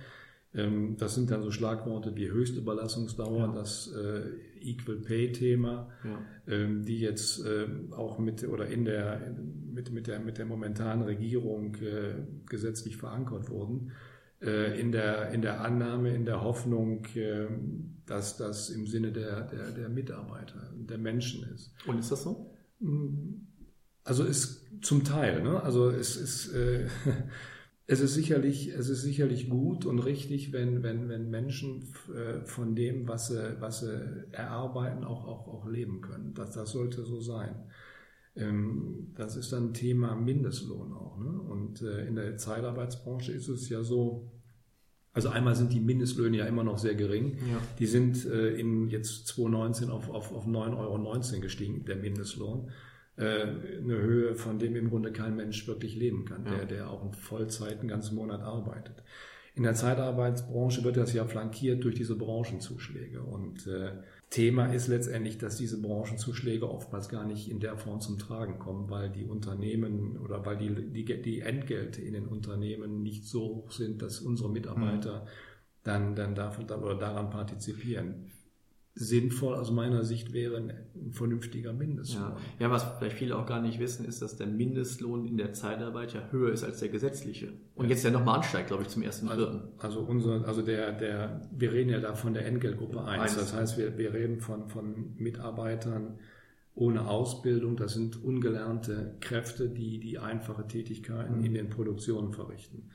Ähm, 0.53 0.95
das 0.97 1.15
sind 1.15 1.31
dann 1.31 1.41
so 1.41 1.51
Schlagworte 1.51 2.15
wie 2.15 2.29
höchste 2.29 2.59
Überlassungsdauer, 2.59 3.47
ja. 3.47 3.53
das 3.53 3.91
äh, 3.93 4.21
Equal 4.61 4.97
Pay 4.97 5.31
Thema, 5.31 5.89
ja. 6.03 6.21
ähm, 6.47 6.85
die 6.85 6.99
jetzt 6.99 7.45
äh, 7.45 7.67
auch 7.91 8.19
mit 8.19 8.47
oder 8.47 8.67
in 8.67 8.85
der 8.85 9.35
mit 9.71 9.91
mit 9.91 10.07
der 10.07 10.19
mit 10.19 10.37
der 10.37 10.45
momentanen 10.45 11.03
Regierung 11.05 11.75
äh, 11.75 12.25
gesetzlich 12.47 12.97
verankert 12.97 13.49
wurden. 13.49 13.91
Äh, 14.41 14.79
in 14.79 14.91
der 14.91 15.31
in 15.31 15.41
der 15.41 15.61
Annahme, 15.61 16.13
in 16.13 16.25
der 16.25 16.41
Hoffnung, 16.41 17.05
äh, 17.15 17.47
dass 18.05 18.37
das 18.37 18.69
im 18.69 18.87
Sinne 18.87 19.11
der 19.11 19.43
der 19.47 19.71
der 19.71 19.89
Mitarbeiter, 19.89 20.71
der 20.75 20.97
Menschen 20.97 21.43
ist. 21.53 21.73
Und 21.85 21.99
ist 21.99 22.11
das 22.11 22.23
so? 22.23 22.55
Also 24.03 24.23
ist 24.23 24.65
zum 24.81 25.03
Teil, 25.03 25.43
ne? 25.43 25.61
Also 25.61 25.89
es 25.89 26.15
ist 26.15 26.53
äh, 26.53 26.87
es 27.91 28.01
ist 28.01 28.13
sicherlich, 28.13 28.67
es 28.67 28.87
ist 28.87 29.01
sicherlich 29.01 29.49
gut 29.49 29.87
und 29.87 29.97
richtig, 29.97 30.53
wenn, 30.53 30.83
wenn, 30.83 31.09
wenn 31.09 31.31
Menschen 31.31 31.91
äh, 32.15 32.45
von 32.45 32.75
dem, 32.75 33.07
was 33.07 33.29
sie, 33.29 33.55
was 33.59 33.79
sie 33.79 34.27
erarbeiten, 34.31 35.03
auch, 35.03 35.25
auch, 35.25 35.47
auch 35.47 35.67
leben 35.67 35.99
können. 35.99 36.35
Das, 36.35 36.51
das 36.51 36.69
sollte 36.71 37.03
so 37.03 37.19
sein. 37.19 37.55
Ähm, 38.35 39.13
das 39.15 39.35
ist 39.35 39.51
dann 39.51 39.73
Thema 39.73 40.15
Mindestlohn 40.15 40.93
auch. 40.93 41.17
Ne? 41.17 41.29
Und 41.29 41.81
äh, 41.81 42.05
in 42.05 42.15
der 42.15 42.37
Zeitarbeitsbranche 42.37 43.31
ist 43.31 43.47
es 43.47 43.69
ja 43.69 43.83
so, 43.83 44.31
also 45.11 45.29
einmal 45.29 45.55
sind 45.55 45.73
die 45.73 45.79
Mindestlöhne 45.79 46.37
ja 46.37 46.45
immer 46.45 46.63
noch 46.63 46.77
sehr 46.77 46.95
gering. 46.95 47.37
Ja. 47.37 47.61
Die 47.79 47.87
sind 47.87 48.25
äh, 48.25 48.55
in 48.55 48.89
jetzt 48.89 49.27
2019 49.27 49.89
auf, 49.89 50.09
auf, 50.09 50.31
auf 50.31 50.45
9,19 50.47 50.77
Euro 50.77 51.41
gestiegen, 51.41 51.85
der 51.85 51.95
Mindestlohn. 51.97 52.71
Äh, 53.17 53.47
eine 53.83 53.97
Höhe, 53.97 54.35
von 54.35 54.59
dem 54.59 54.75
im 54.75 54.89
Grunde 54.89 55.11
kein 55.11 55.35
Mensch 55.35 55.67
wirklich 55.67 55.95
leben 55.95 56.25
kann, 56.25 56.45
ja. 56.45 56.55
der, 56.55 56.65
der 56.65 56.89
auch 56.89 57.03
in 57.03 57.13
Vollzeit 57.13 57.79
einen 57.79 57.89
ganzen 57.89 58.15
Monat 58.15 58.41
arbeitet. 58.41 59.03
In 59.55 59.63
der 59.63 59.73
Zeitarbeitsbranche 59.73 60.85
wird 60.85 60.95
das 60.95 61.11
ja 61.11 61.25
flankiert 61.25 61.83
durch 61.83 61.95
diese 61.95 62.15
Branchenzuschläge. 62.15 63.21
Und 63.21 63.67
äh, 63.67 63.91
Thema 64.29 64.67
ist 64.67 64.87
letztendlich, 64.87 65.39
dass 65.39 65.57
diese 65.57 65.81
Branchenzuschläge 65.81 66.69
oftmals 66.69 67.09
gar 67.09 67.25
nicht 67.25 67.49
in 67.49 67.59
der 67.59 67.77
Form 67.77 67.99
zum 67.99 68.19
Tragen 68.19 68.59
kommen, 68.59 68.89
weil 68.89 69.09
die 69.09 69.25
Unternehmen 69.25 70.17
oder 70.17 70.45
weil 70.45 70.57
die, 70.57 70.69
die, 70.91 71.21
die 71.21 71.39
Entgelte 71.39 72.01
in 72.01 72.13
den 72.13 72.27
Unternehmen 72.27 73.01
nicht 73.01 73.25
so 73.25 73.41
hoch 73.41 73.71
sind, 73.71 74.03
dass 74.03 74.19
unsere 74.19 74.49
Mitarbeiter 74.49 75.21
mhm. 75.21 75.27
dann, 75.83 76.15
dann 76.15 76.35
davon 76.35 76.65
oder 76.65 76.95
daran 76.95 77.31
partizipieren 77.31 78.29
sinnvoll 78.95 79.55
aus 79.55 79.71
meiner 79.71 80.03
Sicht 80.03 80.33
wäre 80.33 80.57
ein 80.57 80.73
vernünftiger 81.11 81.71
Mindestlohn. 81.73 82.33
Ja. 82.59 82.67
ja, 82.67 82.71
was 82.71 82.83
vielleicht 82.97 83.17
viele 83.17 83.37
auch 83.37 83.45
gar 83.45 83.61
nicht 83.61 83.79
wissen, 83.79 84.05
ist, 84.05 84.21
dass 84.21 84.35
der 84.35 84.47
Mindestlohn 84.47 85.25
in 85.25 85.37
der 85.37 85.53
Zeitarbeit 85.53 86.13
ja 86.13 86.27
höher 86.31 86.51
ist 86.51 86.63
als 86.63 86.79
der 86.79 86.89
gesetzliche. 86.89 87.53
Und 87.75 87.85
ja. 87.85 87.91
jetzt 87.91 88.03
ja 88.03 88.11
nochmal 88.11 88.37
ansteigt, 88.37 88.67
glaube 88.67 88.83
ich, 88.83 88.89
zum 88.89 89.03
ersten 89.03 89.29
also, 89.29 89.45
Vierten. 89.45 89.67
Also 89.77 89.99
unser, 90.01 90.45
also 90.45 90.61
der, 90.61 90.91
der, 90.91 91.49
wir 91.51 91.71
reden 91.71 91.91
ja 91.91 91.99
da 91.99 92.13
von 92.13 92.33
der 92.33 92.45
Entgeltgruppe 92.45 93.03
1. 93.03 93.35
Das 93.35 93.53
heißt, 93.53 93.77
wir, 93.77 93.97
wir 93.97 94.13
reden 94.13 94.41
von, 94.41 94.67
von 94.67 95.13
Mitarbeitern 95.17 96.19
ohne 96.75 97.07
Ausbildung. 97.07 97.77
Das 97.77 97.93
sind 97.93 98.21
ungelernte 98.21 99.15
Kräfte, 99.21 99.69
die 99.69 99.99
die 99.99 100.19
einfache 100.19 100.67
Tätigkeiten 100.67 101.39
mhm. 101.39 101.45
in 101.45 101.53
den 101.53 101.69
Produktionen 101.69 102.33
verrichten. 102.33 102.89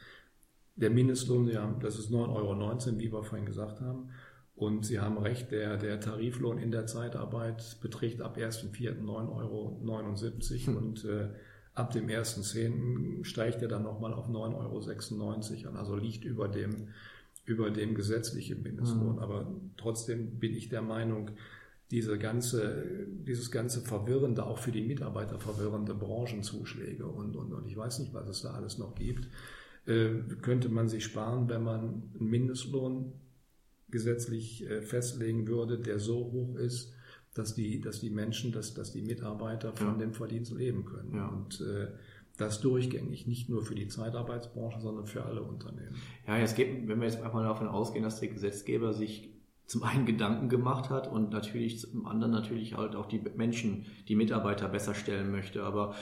Der 0.77 0.91
Mindestlohn, 0.91 1.49
ja, 1.49 1.75
das 1.81 1.99
ist 1.99 2.11
9,19 2.11 2.35
Euro, 2.35 2.99
wie 2.99 3.13
wir 3.13 3.23
vorhin 3.23 3.47
gesagt 3.47 3.81
haben. 3.81 4.11
Und 4.57 4.87
Sie 4.87 5.01
haben 5.01 5.19
recht, 5.19 5.51
der, 5.51 5.77
der 5.77 6.01
Tariflohn 6.01 6.59
in 6.59 6.71
der 6.71 6.87
Zeitarbeit 6.87 7.77
beträgt 7.81 8.21
ab 8.21 8.37
1.4. 8.37 9.01
9,79 9.01 9.03
Euro 9.09 9.81
hm. 9.81 10.77
und 10.77 11.05
äh, 11.05 11.29
ab 11.75 11.93
dem 11.93 12.07
1.10. 12.07 13.25
steigt 13.25 13.63
er 13.63 13.69
dann 13.69 13.83
nochmal 13.83 14.13
auf 14.13 14.29
9,96 14.29 15.65
Euro 15.65 15.69
an, 15.71 15.77
also 15.77 15.97
liegt 15.97 16.25
über 16.25 16.49
dem, 16.49 16.89
über 17.45 17.71
dem 17.71 17.95
gesetzlichen 17.95 18.63
Mindestlohn. 18.63 19.17
Mhm. 19.17 19.19
Aber 19.19 19.53
trotzdem 19.77 20.39
bin 20.39 20.55
ich 20.55 20.69
der 20.69 20.83
Meinung, 20.83 21.33
diese 21.91 22.19
ganze, 22.19 22.87
dieses 23.09 23.51
ganze 23.51 23.81
verwirrende, 23.81 24.47
auch 24.47 24.59
für 24.59 24.73
die 24.73 24.83
Mitarbeiter 24.83 25.39
verwirrende 25.39 25.95
Branchenzuschläge 25.95 27.07
und, 27.07 27.37
und, 27.37 27.53
und 27.53 27.67
ich 27.67 27.77
weiß 27.77 27.99
nicht, 27.99 28.15
was 28.15 28.29
es 28.29 28.43
da 28.43 28.53
alles 28.53 28.79
noch 28.79 28.95
gibt, 28.95 29.29
äh, 29.87 30.11
könnte 30.41 30.71
man 30.71 30.89
sich 30.89 31.05
sparen, 31.05 31.49
wenn 31.49 31.63
man 31.63 31.81
einen 32.19 32.31
Mindestlohn 32.31 33.13
gesetzlich 33.95 34.69
äh, 34.69 34.83
festlegen 34.83 35.47
würde, 35.47 35.79
der 35.79 36.01
so 36.01 36.17
hoch 36.17 36.57
ist, 36.57 36.93
dass 37.33 37.55
die, 37.55 37.81
dass 37.81 38.01
die 38.01 38.11
Menschen, 38.11 38.51
dass, 38.51 38.75
dass 38.75 38.93
die 38.93 39.03
Mitarbeiter 39.03 39.73
von 39.73 39.87
ja. 39.87 39.95
dem 39.95 40.15
Verdienst 40.15 40.53
leben 40.53 40.85
können. 40.85 41.15
Ja. 41.15 41.29
Und 41.29 41.61
äh, 41.61 41.87
das 42.37 42.61
durchgängig, 42.61 43.29
nicht 43.29 43.49
nur 43.49 43.63
für 43.63 43.77
die 43.77 43.87
Zeitarbeitsbranche, 43.87 44.81
sondern 44.81 45.07
für 45.07 45.25
alle 45.25 45.43
Unternehmen. 45.43 45.95
Ja, 46.27 46.39
es 46.39 46.57
geht, 46.57 46.89
wenn 46.89 46.99
wir 46.99 47.07
jetzt 47.07 47.23
einfach 47.23 47.43
davon 47.43 47.69
ausgehen, 47.69 48.03
dass 48.03 48.19
der 48.19 48.31
Gesetzgeber 48.31 48.93
sich 48.93 49.31
zum 49.67 49.85
einen 49.85 50.07
Gedanken 50.07 50.49
gemacht 50.49 50.91
hat 50.91 51.11
und 51.11 51.31
natürlich 51.31 51.79
zum 51.79 52.07
anderen 52.07 52.33
natürlich 52.33 52.77
halt 52.77 52.97
auch 52.97 53.07
die 53.07 53.23
Menschen, 53.37 53.87
die 54.09 54.17
Mitarbeiter 54.17 54.69
besser 54.69 54.95
stellen 54.95 55.31
möchte. 55.31 55.63
Aber 55.63 55.95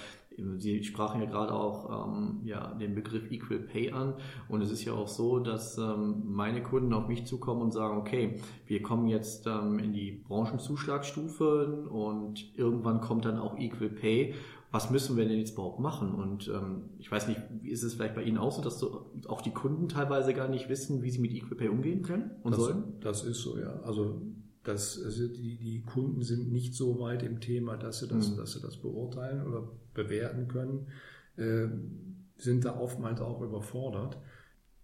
Sie 0.57 0.83
sprachen 0.85 1.21
ja 1.21 1.29
gerade 1.29 1.53
auch 1.53 2.09
ähm, 2.09 2.41
ja, 2.45 2.75
den 2.75 2.95
Begriff 2.95 3.31
Equal 3.31 3.61
Pay 3.61 3.93
an 3.93 4.15
und 4.49 4.63
es 4.63 4.71
ist 4.71 4.85
ja 4.85 4.93
auch 4.93 5.09
so, 5.09 5.39
dass 5.39 5.79
ähm, 5.79 6.23
meine 6.25 6.63
Kunden 6.63 6.93
auf 6.93 7.09
mich 7.09 7.27
zukommen 7.27 7.63
und 7.63 7.73
sagen, 7.73 7.99
okay, 7.99 8.41
wir 8.67 8.83
kommen 8.83 9.09
jetzt 9.09 9.47
ähm, 9.47 9.79
in 9.79 9.93
die 9.93 10.13
Branchenzuschlagstufe 10.13 11.87
und 11.91 12.57
irgendwann 12.57 13.01
kommt 13.01 13.25
dann 13.25 13.39
auch 13.39 13.59
Equal 13.59 13.91
Pay. 13.91 14.35
Was 14.71 14.91
müssen 14.91 15.19
wir 15.19 15.29
denn 15.29 15.39
jetzt 15.39 15.53
überhaupt 15.53 15.81
machen? 15.81 16.15
Und 16.15 16.49
ähm, 16.49 16.85
ich 16.99 17.13
weiß 17.13 17.29
nicht, 17.29 17.41
ist 17.63 17.83
es 17.83 17.95
vielleicht 17.95 18.15
bei 18.15 18.23
Ihnen 18.23 18.39
auch 18.39 18.53
so, 18.53 18.63
dass 18.63 18.79
so 18.79 19.11
auch 19.29 19.43
die 19.43 19.51
Kunden 19.51 19.89
teilweise 19.89 20.33
gar 20.33 20.49
nicht 20.49 20.71
wissen, 20.71 21.03
wie 21.03 21.11
sie 21.11 21.21
mit 21.21 21.33
Equal 21.33 21.57
Pay 21.57 21.69
umgehen 21.69 22.03
können 22.03 22.31
und 22.43 22.53
das, 22.53 22.61
sollen? 22.61 22.85
Das 23.01 23.23
ist 23.23 23.43
so, 23.43 23.59
ja. 23.59 23.81
Also 23.83 24.23
das, 24.65 25.03
also 25.03 25.27
die, 25.29 25.57
die 25.57 25.83
Kunden 25.83 26.23
sind 26.23 26.53
nicht 26.53 26.75
so 26.75 27.01
weit 27.01 27.23
im 27.23 27.41
Thema, 27.41 27.77
dass 27.77 27.99
sie 27.99 28.09
das, 28.09 28.31
mhm. 28.31 28.37
dass 28.37 28.53
sie 28.53 28.61
das 28.61 28.77
beurteilen 28.77 29.47
oder 29.47 29.69
bewerten 29.95 30.49
können, 30.49 30.87
äh, 31.37 31.67
sind 32.37 32.65
da 32.65 32.79
oftmals 32.79 33.21
auch 33.21 33.41
überfordert. 33.41 34.19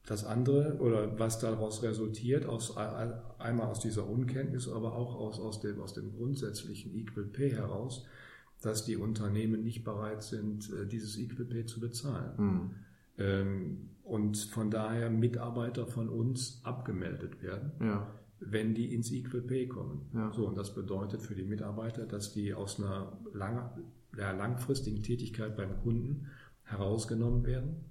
Das 0.07 0.25
andere 0.25 0.79
oder 0.79 1.19
was 1.19 1.39
daraus 1.39 1.83
resultiert, 1.83 2.47
aus, 2.47 2.77
einmal 2.77 3.67
aus 3.67 3.81
dieser 3.81 4.09
Unkenntnis, 4.09 4.67
aber 4.69 4.95
auch 4.95 5.15
aus, 5.17 5.39
aus, 5.39 5.61
dem, 5.61 5.81
aus 5.81 5.93
dem 5.93 6.17
grundsätzlichen 6.17 6.95
Equal 6.95 7.27
Pay 7.27 7.51
heraus, 7.51 8.07
dass 8.63 8.85
die 8.85 8.97
Unternehmen 8.97 9.63
nicht 9.63 9.85
bereit 9.85 10.23
sind, 10.23 10.73
äh, 10.73 10.87
dieses 10.87 11.19
Equal 11.19 11.45
Pay 11.45 11.67
zu 11.67 11.79
bezahlen. 11.79 12.33
Mhm. 12.37 12.71
Ähm, 13.19 13.91
und 14.03 14.39
von 14.39 14.71
daher 14.71 15.11
Mitarbeiter 15.11 15.87
von 15.87 16.09
uns 16.09 16.63
abgemeldet 16.65 17.43
werden. 17.43 17.73
Ja 17.81 18.19
wenn 18.41 18.75
die 18.75 18.95
ins 18.95 19.11
Equal 19.13 19.43
Pay 19.43 19.69
kommen. 19.69 20.11
Ja. 20.15 20.33
So, 20.33 20.47
und 20.47 20.57
das 20.57 20.75
bedeutet 20.75 21.23
für 21.23 21.35
die 21.35 21.45
Mitarbeiter, 21.45 22.07
dass 22.07 22.33
die 22.33 22.55
aus 22.55 22.79
einer 22.79 23.19
lang, 23.33 23.71
ja, 24.17 24.33
langfristigen 24.33 25.03
Tätigkeit 25.03 25.57
beim 25.57 25.81
Kunden 25.81 26.27
herausgenommen 26.63 27.45
werden 27.45 27.85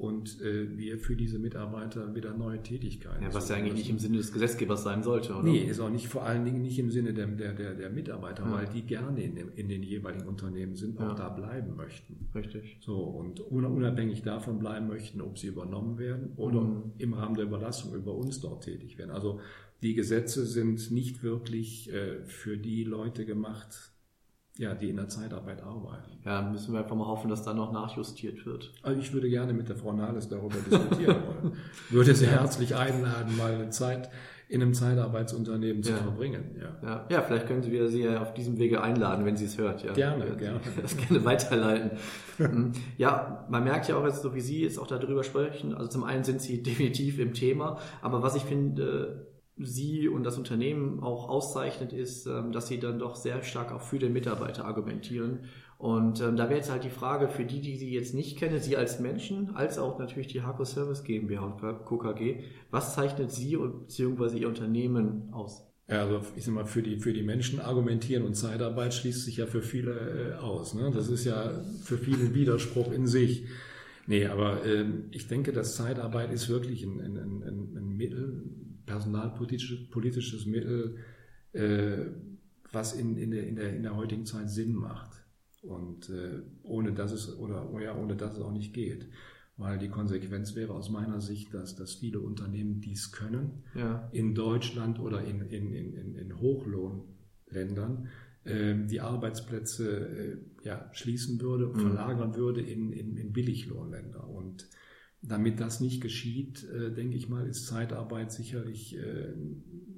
und 0.00 0.40
äh, 0.40 0.78
wir 0.78 0.98
für 0.98 1.14
diese 1.14 1.38
Mitarbeiter 1.38 2.14
wieder 2.14 2.34
neue 2.34 2.62
Tätigkeiten. 2.62 3.22
Ja, 3.22 3.34
was 3.34 3.50
ja 3.50 3.56
eigentlich 3.56 3.74
nicht 3.74 3.90
im 3.90 3.98
Sinne 3.98 4.16
des 4.16 4.32
Gesetzgebers 4.32 4.82
sein 4.82 5.02
sollte, 5.02 5.34
oder? 5.34 5.42
Nee, 5.42 5.64
ist 5.64 5.78
auch 5.78 5.90
nicht 5.90 6.08
vor 6.08 6.24
allen 6.24 6.44
Dingen 6.44 6.62
nicht 6.62 6.78
im 6.78 6.90
Sinne 6.90 7.12
der, 7.12 7.26
der, 7.26 7.52
der, 7.52 7.74
der 7.74 7.90
Mitarbeiter, 7.90 8.44
ja. 8.44 8.52
weil 8.52 8.66
die 8.66 8.82
gerne 8.82 9.22
in, 9.22 9.34
dem, 9.34 9.52
in 9.54 9.68
den 9.68 9.82
jeweiligen 9.82 10.26
Unternehmen 10.26 10.74
sind, 10.74 10.98
auch 10.98 11.08
ja. 11.08 11.14
da 11.14 11.28
bleiben 11.28 11.76
möchten. 11.76 12.28
Richtig. 12.34 12.78
So, 12.80 12.96
und 12.96 13.40
unabhängig 13.40 14.22
davon 14.22 14.58
bleiben 14.58 14.88
möchten, 14.88 15.20
ob 15.20 15.38
sie 15.38 15.48
übernommen 15.48 15.98
werden 15.98 16.32
oder 16.36 16.62
mhm. 16.62 16.92
im 16.96 17.12
Rahmen 17.12 17.34
der 17.34 17.44
Überlassung 17.44 17.94
über 17.94 18.14
uns 18.14 18.40
dort 18.40 18.64
tätig 18.64 18.96
werden. 18.96 19.10
Also 19.10 19.40
die 19.82 19.94
Gesetze 19.94 20.46
sind 20.46 20.90
nicht 20.90 21.22
wirklich 21.22 21.92
äh, 21.92 22.24
für 22.24 22.56
die 22.56 22.84
Leute 22.84 23.26
gemacht, 23.26 23.92
ja, 24.60 24.74
die 24.74 24.90
in 24.90 24.96
der 24.96 25.08
Zeitarbeit 25.08 25.62
arbeiten. 25.62 26.18
Ja, 26.22 26.42
müssen 26.42 26.74
wir 26.74 26.80
einfach 26.80 26.94
mal 26.94 27.06
hoffen, 27.06 27.30
dass 27.30 27.42
da 27.42 27.54
noch 27.54 27.72
nachjustiert 27.72 28.44
wird. 28.44 28.70
Also 28.82 29.00
ich 29.00 29.10
würde 29.14 29.30
gerne 29.30 29.54
mit 29.54 29.70
der 29.70 29.76
Frau 29.76 29.94
Nahles 29.94 30.28
darüber 30.28 30.56
diskutieren 30.58 31.16
wollen. 31.26 31.56
Würde 31.88 32.14
sie 32.14 32.26
herzlich 32.26 32.76
einladen, 32.76 33.38
mal 33.38 33.54
eine 33.54 33.70
Zeit 33.70 34.10
in 34.50 34.60
einem 34.60 34.74
Zeitarbeitsunternehmen 34.74 35.82
zu 35.82 35.92
ja. 35.92 35.98
verbringen. 35.98 36.56
Ja. 36.60 36.86
ja. 36.86 37.06
Ja, 37.08 37.22
vielleicht 37.22 37.46
können 37.46 37.62
Sie 37.62 37.72
wieder 37.72 37.88
sie 37.88 38.06
auf 38.08 38.34
diesem 38.34 38.58
Wege 38.58 38.82
einladen, 38.82 39.24
wenn 39.24 39.36
Sie 39.36 39.46
es 39.46 39.56
hört. 39.56 39.82
Ja. 39.82 39.92
Gerne, 39.94 40.26
ja, 40.26 40.34
gerne. 40.34 40.60
Das 40.82 40.96
gerne 40.96 41.24
weiterleiten. 41.24 41.92
Mhm. 42.36 42.72
ja, 42.98 43.46
man 43.48 43.64
merkt 43.64 43.88
ja 43.88 43.96
auch 43.96 44.04
jetzt, 44.04 44.20
so 44.20 44.34
wie 44.34 44.40
Sie 44.40 44.62
jetzt 44.62 44.78
auch 44.78 44.88
darüber 44.88 45.24
sprechen, 45.24 45.72
also 45.72 45.88
zum 45.88 46.04
einen 46.04 46.24
sind 46.24 46.42
Sie 46.42 46.62
definitiv 46.64 47.18
im 47.18 47.32
Thema, 47.32 47.78
aber 48.02 48.22
was 48.22 48.34
ich 48.34 48.42
finde, 48.42 49.29
Sie 49.62 50.08
und 50.08 50.24
das 50.24 50.38
Unternehmen 50.38 51.00
auch 51.00 51.28
auszeichnet, 51.28 51.92
ist, 51.92 52.26
ähm, 52.26 52.52
dass 52.52 52.68
Sie 52.68 52.78
dann 52.78 52.98
doch 52.98 53.16
sehr 53.16 53.42
stark 53.42 53.72
auch 53.72 53.82
für 53.82 53.98
den 53.98 54.12
Mitarbeiter 54.12 54.64
argumentieren. 54.64 55.40
Und 55.78 56.20
ähm, 56.20 56.36
da 56.36 56.44
wäre 56.44 56.56
jetzt 56.56 56.70
halt 56.70 56.84
die 56.84 56.90
Frage 56.90 57.28
für 57.28 57.44
die, 57.44 57.60
die 57.60 57.76
Sie 57.76 57.90
jetzt 57.90 58.14
nicht 58.14 58.38
kennen, 58.38 58.60
Sie 58.60 58.76
als 58.76 59.00
Menschen, 59.00 59.54
als 59.54 59.78
auch 59.78 59.98
natürlich 59.98 60.28
die 60.28 60.42
Harco 60.42 60.64
Service 60.64 61.04
GmbH 61.04 61.42
und 61.42 61.86
KKG, 61.86 62.44
was 62.70 62.94
zeichnet 62.94 63.30
Sie 63.30 63.56
beziehungsweise 63.56 64.38
Ihr 64.38 64.48
Unternehmen 64.48 65.32
aus? 65.32 65.66
Also 65.86 66.20
ich 66.36 66.44
sag 66.44 66.54
mal, 66.54 66.66
für 66.66 66.82
die, 66.82 66.98
für 66.98 67.12
die 67.12 67.22
Menschen 67.22 67.60
argumentieren 67.60 68.24
und 68.24 68.34
Zeitarbeit 68.34 68.94
schließt 68.94 69.24
sich 69.24 69.38
ja 69.38 69.46
für 69.46 69.62
viele 69.62 70.36
äh, 70.36 70.40
aus. 70.40 70.74
Ne? 70.74 70.92
Das 70.94 71.08
ist 71.08 71.24
ja 71.24 71.50
für 71.82 71.98
viele 71.98 72.26
ein 72.26 72.34
Widerspruch 72.34 72.92
in 72.92 73.06
sich. 73.06 73.44
Nee, 74.06 74.26
aber 74.26 74.64
äh, 74.64 74.84
ich 75.10 75.26
denke, 75.26 75.52
dass 75.52 75.76
Zeitarbeit 75.76 76.32
ist 76.32 76.48
wirklich 76.48 76.84
ein, 76.84 77.00
ein, 77.00 77.16
ein, 77.16 77.76
ein 77.76 77.96
Mittel, 77.96 78.42
personalpolitisches 78.90 79.88
politisches 79.90 80.46
Mittel, 80.46 80.96
äh, 81.52 82.06
was 82.72 82.92
in, 82.92 83.16
in, 83.16 83.30
der, 83.30 83.46
in, 83.46 83.56
der, 83.56 83.74
in 83.74 83.82
der 83.82 83.96
heutigen 83.96 84.26
Zeit 84.26 84.50
Sinn 84.50 84.74
macht. 84.74 85.12
Und 85.62 86.08
äh, 86.08 86.42
ohne 86.62 86.92
dass 86.92 87.12
es 87.12 87.36
oder 87.38 87.68
ja, 87.80 87.96
ohne 87.96 88.16
dass 88.16 88.34
es 88.34 88.40
auch 88.40 88.52
nicht 88.52 88.72
geht 88.72 89.08
weil 89.60 89.78
die 89.78 89.88
Konsequenz 89.88 90.56
wäre 90.56 90.72
aus 90.72 90.88
meiner 90.88 91.20
Sicht, 91.20 91.52
dass, 91.52 91.76
dass 91.76 91.94
viele 91.94 92.20
Unternehmen 92.20 92.80
dies 92.80 93.12
können, 93.12 93.62
ja. 93.74 94.08
in 94.10 94.34
Deutschland 94.34 94.98
oder 94.98 95.22
in, 95.22 95.42
in, 95.42 95.74
in, 95.74 96.14
in 96.14 96.40
Hochlohnländern, 96.40 98.08
äh, 98.44 98.74
die 98.86 99.02
Arbeitsplätze 99.02 100.40
äh, 100.62 100.66
ja, 100.66 100.88
schließen 100.92 101.40
würde, 101.42 101.66
mhm. 101.66 101.74
verlagern 101.74 102.34
würde 102.36 102.62
in, 102.62 102.90
in, 102.90 103.18
in 103.18 103.32
Billiglohnländer. 103.34 104.26
Und 104.26 104.66
damit 105.22 105.60
das 105.60 105.80
nicht 105.80 106.00
geschieht, 106.00 106.64
äh, 106.70 106.92
denke 106.92 107.16
ich 107.16 107.28
mal, 107.28 107.46
ist 107.46 107.66
Zeitarbeit 107.66 108.32
sicherlich 108.32 108.96
äh, 108.96 109.32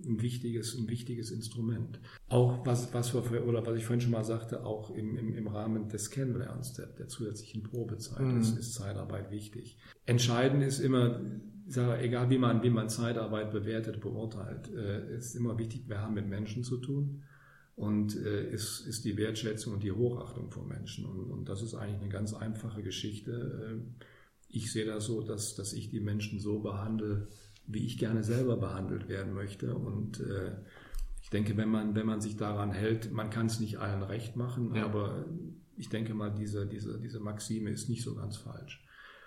ein 0.05 0.21
wichtiges, 0.21 0.77
ein 0.77 0.89
wichtiges 0.89 1.31
Instrument. 1.31 2.01
Auch 2.29 2.67
was, 2.67 2.93
was 2.93 3.15
wir, 3.15 3.47
oder 3.47 3.65
was 3.65 3.77
ich 3.77 3.85
vorhin 3.85 4.01
schon 4.01 4.11
mal 4.11 4.25
sagte, 4.25 4.65
auch 4.65 4.91
im, 4.91 5.17
im, 5.17 5.33
im 5.35 5.47
Rahmen 5.47 5.89
des 5.89 6.11
Kennenlernens, 6.11 6.73
der, 6.73 6.87
der 6.87 7.07
zusätzlichen 7.07 7.63
Probezeit, 7.63 8.21
mhm. 8.21 8.41
ist, 8.41 8.59
ist 8.59 8.75
Zeitarbeit 8.75 9.31
wichtig. 9.31 9.79
Entscheidend 10.07 10.65
ist 10.65 10.81
immer, 10.81 11.21
sage, 11.69 12.03
egal 12.03 12.29
wie 12.31 12.39
man, 12.39 12.65
wie 12.65 12.71
man 12.71 12.89
Zeitarbeit 12.89 13.53
bewertet, 13.53 14.01
beurteilt, 14.01 14.73
äh, 14.75 15.17
ist 15.17 15.37
immer 15.37 15.57
wichtig, 15.57 15.89
wir 15.89 16.01
haben 16.01 16.15
mit 16.15 16.29
Menschen 16.29 16.65
zu 16.65 16.79
tun 16.79 17.23
und 17.77 18.17
äh, 18.17 18.51
ist, 18.51 18.81
ist 18.89 19.05
die 19.05 19.17
Wertschätzung 19.17 19.75
und 19.75 19.85
die 19.85 19.93
Hochachtung 19.93 20.51
von 20.51 20.67
Menschen. 20.67 21.07
Und, 21.07 21.31
und 21.31 21.49
das 21.49 21.63
ist 21.63 21.75
eigentlich 21.75 22.01
eine 22.01 22.11
ganz 22.11 22.35
einfache 22.35 22.83
Geschichte. 22.83 23.81
Äh, 23.81 24.05
ich 24.53 24.71
sehe 24.71 24.85
das 24.85 25.07
so, 25.07 25.23
dass, 25.23 25.55
dass 25.57 25.73
ich 25.73 25.91
die 25.91 26.01
Menschen 26.01 26.39
so 26.39 26.61
behandle, 26.61 27.29
wie 27.67 27.85
ich 27.85 27.99
gerne 27.99 28.23
selber 28.23 28.57
behandelt 28.57 29.09
werden 29.09 29.33
möchte. 29.33 29.75
Und 29.75 30.21
äh, 30.21 30.53
ich 31.23 31.31
denke, 31.31 31.57
wenn 31.57 31.71
man, 31.71 31.95
wenn 31.95 32.07
man 32.07 32.21
sich 32.21 32.37
daran 32.37 32.71
hält, 32.71 33.13
man 33.13 33.31
kann 33.31 33.47
es 33.47 33.61
nicht 33.61 33.79
allen 33.79 34.03
recht 34.03 34.37
machen, 34.37 34.75
ja. 34.75 34.85
aber 34.85 35.25
ich 35.77 35.89
denke 35.89 36.15
mal, 36.15 36.31
diese, 36.31 36.67
diese, 36.67 37.01
diese 37.01 37.19
Maxime 37.19 37.71
ist 37.71 37.89
nicht 37.89 38.03
so 38.03 38.15
ganz 38.15 38.37
falsch. 38.37 38.85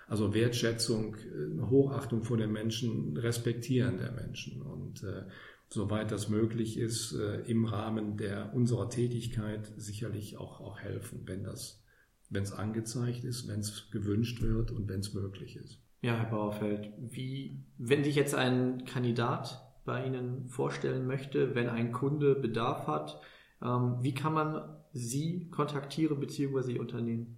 Also 0.07 0.35
Wertschätzung, 0.35 1.15
äh, 1.15 1.61
Hochachtung 1.61 2.23
vor 2.23 2.37
den 2.37 2.51
Menschen, 2.51 3.17
Respektieren 3.17 3.97
der 3.97 4.11
Menschen 4.11 4.61
und 4.61 5.03
äh, 5.03 5.23
soweit 5.69 6.11
das 6.11 6.29
möglich 6.29 6.77
ist, 6.77 7.13
äh, 7.13 7.41
im 7.49 7.65
Rahmen 7.65 8.17
der 8.17 8.53
unserer 8.53 8.89
Tätigkeit 8.89 9.73
sicherlich 9.77 10.37
auch, 10.37 10.61
auch 10.61 10.79
helfen, 10.79 11.23
wenn 11.25 11.43
das 11.43 11.83
wenn 12.29 12.43
es 12.43 12.53
angezeigt 12.53 13.23
ist, 13.23 13.47
wenn 13.47 13.59
es 13.59 13.89
gewünscht 13.91 14.41
wird 14.41 14.71
und 14.71 14.87
wenn 14.87 14.99
es 14.99 15.13
möglich 15.13 15.55
ist. 15.55 15.81
Ja, 16.01 16.15
Herr 16.17 16.29
Bauerfeld, 16.29 16.91
wie, 16.99 17.63
wenn 17.77 18.03
sich 18.03 18.15
jetzt 18.15 18.35
ein 18.35 18.85
Kandidat 18.85 19.61
bei 19.85 20.05
Ihnen 20.05 20.47
vorstellen 20.47 21.07
möchte, 21.07 21.55
wenn 21.55 21.69
ein 21.69 21.91
Kunde 21.91 22.35
Bedarf 22.35 22.87
hat, 22.87 23.21
ähm, 23.61 23.97
wie 24.01 24.13
kann 24.13 24.33
man 24.33 24.77
Sie 24.91 25.49
kontaktieren 25.49 26.19
bzw. 26.19 26.73
Ihr 26.73 26.81
Unternehmen? 26.81 27.37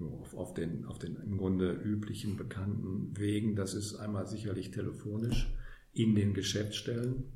Auf, 0.00 0.34
auf, 0.34 0.54
den, 0.54 0.84
auf 0.84 0.98
den 0.98 1.16
im 1.16 1.38
Grunde 1.38 1.72
üblichen, 1.72 2.36
bekannten 2.36 3.16
Wegen. 3.16 3.54
Das 3.54 3.74
ist 3.74 3.94
einmal 3.96 4.26
sicherlich 4.26 4.70
telefonisch 4.70 5.52
in 5.92 6.14
den 6.14 6.34
Geschäftsstellen. 6.34 7.32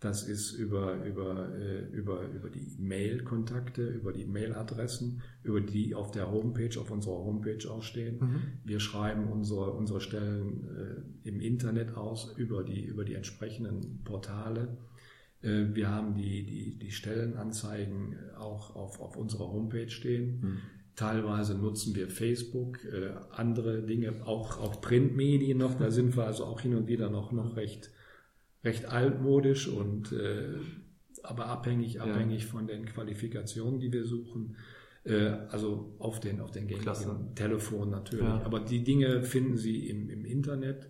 Das 0.00 0.26
ist 0.26 0.52
über, 0.52 1.04
über, 1.04 1.54
äh, 1.54 1.84
über, 1.92 2.22
über 2.30 2.48
die 2.48 2.66
Mail-Kontakte, 2.78 3.86
über 3.86 4.14
die 4.14 4.24
Mail-Adressen, 4.24 5.20
über 5.42 5.60
die 5.60 5.94
auf 5.94 6.10
der 6.10 6.30
Homepage, 6.30 6.80
auf 6.80 6.90
unserer 6.90 7.18
Homepage 7.18 7.70
auch 7.70 7.82
stehen. 7.82 8.18
Mhm. 8.18 8.42
Wir 8.64 8.80
schreiben 8.80 9.28
unsere, 9.28 9.72
unsere 9.72 10.00
Stellen 10.00 11.04
äh, 11.24 11.28
im 11.28 11.40
Internet 11.40 11.98
aus 11.98 12.34
über 12.38 12.64
die, 12.64 12.82
über 12.82 13.04
die 13.04 13.14
entsprechenden 13.14 14.02
Portale. 14.02 14.78
Äh, 15.42 15.66
wir 15.74 15.90
haben 15.90 16.14
die, 16.14 16.46
die, 16.46 16.78
die 16.78 16.92
Stellenanzeigen 16.92 18.16
auch 18.38 18.74
auf, 18.74 19.00
auf 19.00 19.18
unserer 19.18 19.52
Homepage 19.52 19.90
stehen. 19.90 20.40
Mhm. 20.40 20.58
Teilweise 20.96 21.54
nutzen 21.58 21.94
wir 21.94 22.08
Facebook, 22.08 22.82
äh, 22.86 23.10
andere 23.32 23.82
Dinge, 23.82 24.14
auch, 24.24 24.58
auch 24.60 24.80
Printmedien 24.80 25.58
noch. 25.58 25.74
Da 25.74 25.90
sind 25.90 26.16
wir 26.16 26.24
also 26.24 26.46
auch 26.46 26.62
hin 26.62 26.74
und 26.74 26.88
wieder 26.88 27.10
noch, 27.10 27.32
noch 27.32 27.56
recht 27.56 27.90
recht 28.64 28.86
altmodisch 28.86 29.68
und 29.68 30.12
äh, 30.12 30.54
aber 31.22 31.46
abhängig, 31.46 31.94
ja. 31.94 32.04
abhängig 32.04 32.46
von 32.46 32.66
den 32.66 32.86
Qualifikationen, 32.86 33.80
die 33.80 33.92
wir 33.92 34.04
suchen. 34.04 34.56
Äh, 35.04 35.28
also 35.48 35.94
auf 35.98 36.20
den, 36.20 36.40
auf 36.40 36.50
den 36.50 36.66
gängigen 36.66 37.34
Telefon 37.34 37.90
natürlich. 37.90 38.24
Ja. 38.24 38.42
Aber 38.42 38.60
die 38.60 38.84
Dinge 38.84 39.22
finden 39.22 39.56
Sie 39.56 39.88
im, 39.88 40.10
im 40.10 40.24
Internet. 40.24 40.88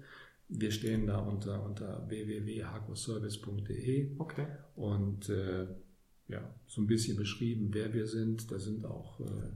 Wir 0.49 0.73
stehen 0.73 1.07
da 1.07 1.19
unter, 1.19 1.65
unter 1.65 2.09
www.hacoservice.de. 2.09 4.17
Okay. 4.19 4.47
Und 4.75 5.29
äh, 5.29 5.67
ja, 6.29 6.55
so 6.67 6.81
ein 6.81 6.89
bisschen 6.89 7.17
beschrieben, 7.17 7.69
wer 7.73 7.93
wir 7.93 8.07
sind. 8.07 8.51
Da 8.51 8.59
sind 8.59 8.85
auch 8.85 9.21
äh, 9.21 9.51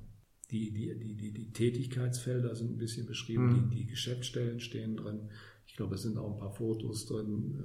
die, 0.51 0.73
die, 0.73 0.99
die, 0.99 1.17
die, 1.17 1.33
die 1.33 1.53
Tätigkeitsfelder 1.53 2.55
sind 2.55 2.73
ein 2.73 2.79
bisschen 2.79 3.07
beschrieben, 3.07 3.47
mhm. 3.47 3.71
die, 3.71 3.77
die 3.77 3.87
Geschäftsstellen 3.87 4.61
stehen 4.61 4.97
drin. 4.97 5.31
Ich 5.75 5.79
glaube, 5.79 5.97
es 5.97 6.03
sind 6.03 6.17
auch 6.19 6.31
ein 6.31 6.39
paar 6.39 6.53
Fotos 6.53 7.05
drin 7.07 7.61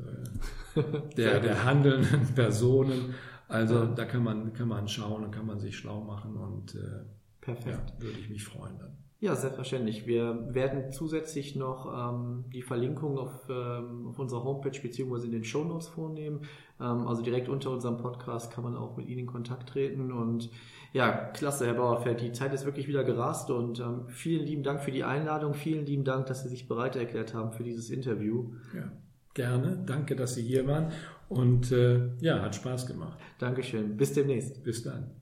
äh, 0.75 0.81
der, 1.15 1.39
der 1.41 1.63
handelnden 1.63 2.25
Personen. 2.35 3.13
Also 3.47 3.85
da 3.85 4.05
kann 4.05 4.23
man, 4.23 4.51
kann 4.51 4.67
man 4.67 4.87
schauen 4.87 5.25
und 5.25 5.31
kann 5.31 5.45
man 5.45 5.59
sich 5.59 5.77
schlau 5.77 6.01
machen 6.01 6.35
und 6.35 6.73
äh, 6.73 7.05
Perfekt. 7.39 7.93
Ja, 7.99 8.03
würde 8.03 8.17
ich 8.17 8.31
mich 8.31 8.43
freuen 8.43 8.79
dann. 8.79 8.97
Ja, 9.19 9.35
selbstverständlich. 9.35 10.07
Wir 10.07 10.55
werden 10.55 10.91
zusätzlich 10.91 11.55
noch 11.55 11.85
ähm, 11.85 12.45
die 12.51 12.63
Verlinkung 12.63 13.19
auf, 13.19 13.47
ähm, 13.47 14.07
auf 14.07 14.17
unserer 14.17 14.43
Homepage 14.43 14.81
beziehungsweise 14.81 15.27
in 15.27 15.33
den 15.33 15.43
Show 15.43 15.63
Notes 15.63 15.89
vornehmen. 15.89 16.41
Ähm, 16.79 17.05
also 17.07 17.21
direkt 17.21 17.47
unter 17.47 17.69
unserem 17.69 17.97
Podcast 17.97 18.51
kann 18.51 18.63
man 18.63 18.75
auch 18.75 18.97
mit 18.97 19.07
Ihnen 19.07 19.19
in 19.19 19.27
Kontakt 19.27 19.69
treten. 19.69 20.11
Und 20.11 20.49
ja, 20.93 21.11
klasse, 21.11 21.67
Herr 21.67 21.75
Bauerfeld. 21.75 22.21
Die 22.21 22.31
Zeit 22.31 22.53
ist 22.53 22.65
wirklich 22.65 22.87
wieder 22.87 23.03
gerast 23.03 23.51
und 23.51 23.79
ähm, 23.79 24.07
vielen 24.07 24.45
lieben 24.45 24.63
Dank 24.63 24.81
für 24.81 24.91
die 24.91 25.03
Einladung. 25.03 25.53
Vielen 25.53 25.85
lieben 25.85 26.03
Dank, 26.03 26.25
dass 26.25 26.43
Sie 26.43 26.49
sich 26.49 26.67
bereit 26.67 26.95
erklärt 26.95 27.33
haben 27.33 27.51
für 27.51 27.63
dieses 27.63 27.89
Interview. 27.89 28.53
Ja, 28.75 28.91
gerne. 29.33 29.83
Danke, 29.85 30.15
dass 30.15 30.35
Sie 30.35 30.43
hier 30.43 30.67
waren. 30.67 30.91
Und 31.27 31.71
äh, 31.71 32.15
ja, 32.19 32.41
hat 32.41 32.55
Spaß 32.55 32.87
gemacht. 32.87 33.19
Dankeschön. 33.37 33.97
Bis 33.97 34.13
demnächst. 34.13 34.63
Bis 34.63 34.83
dann. 34.83 35.19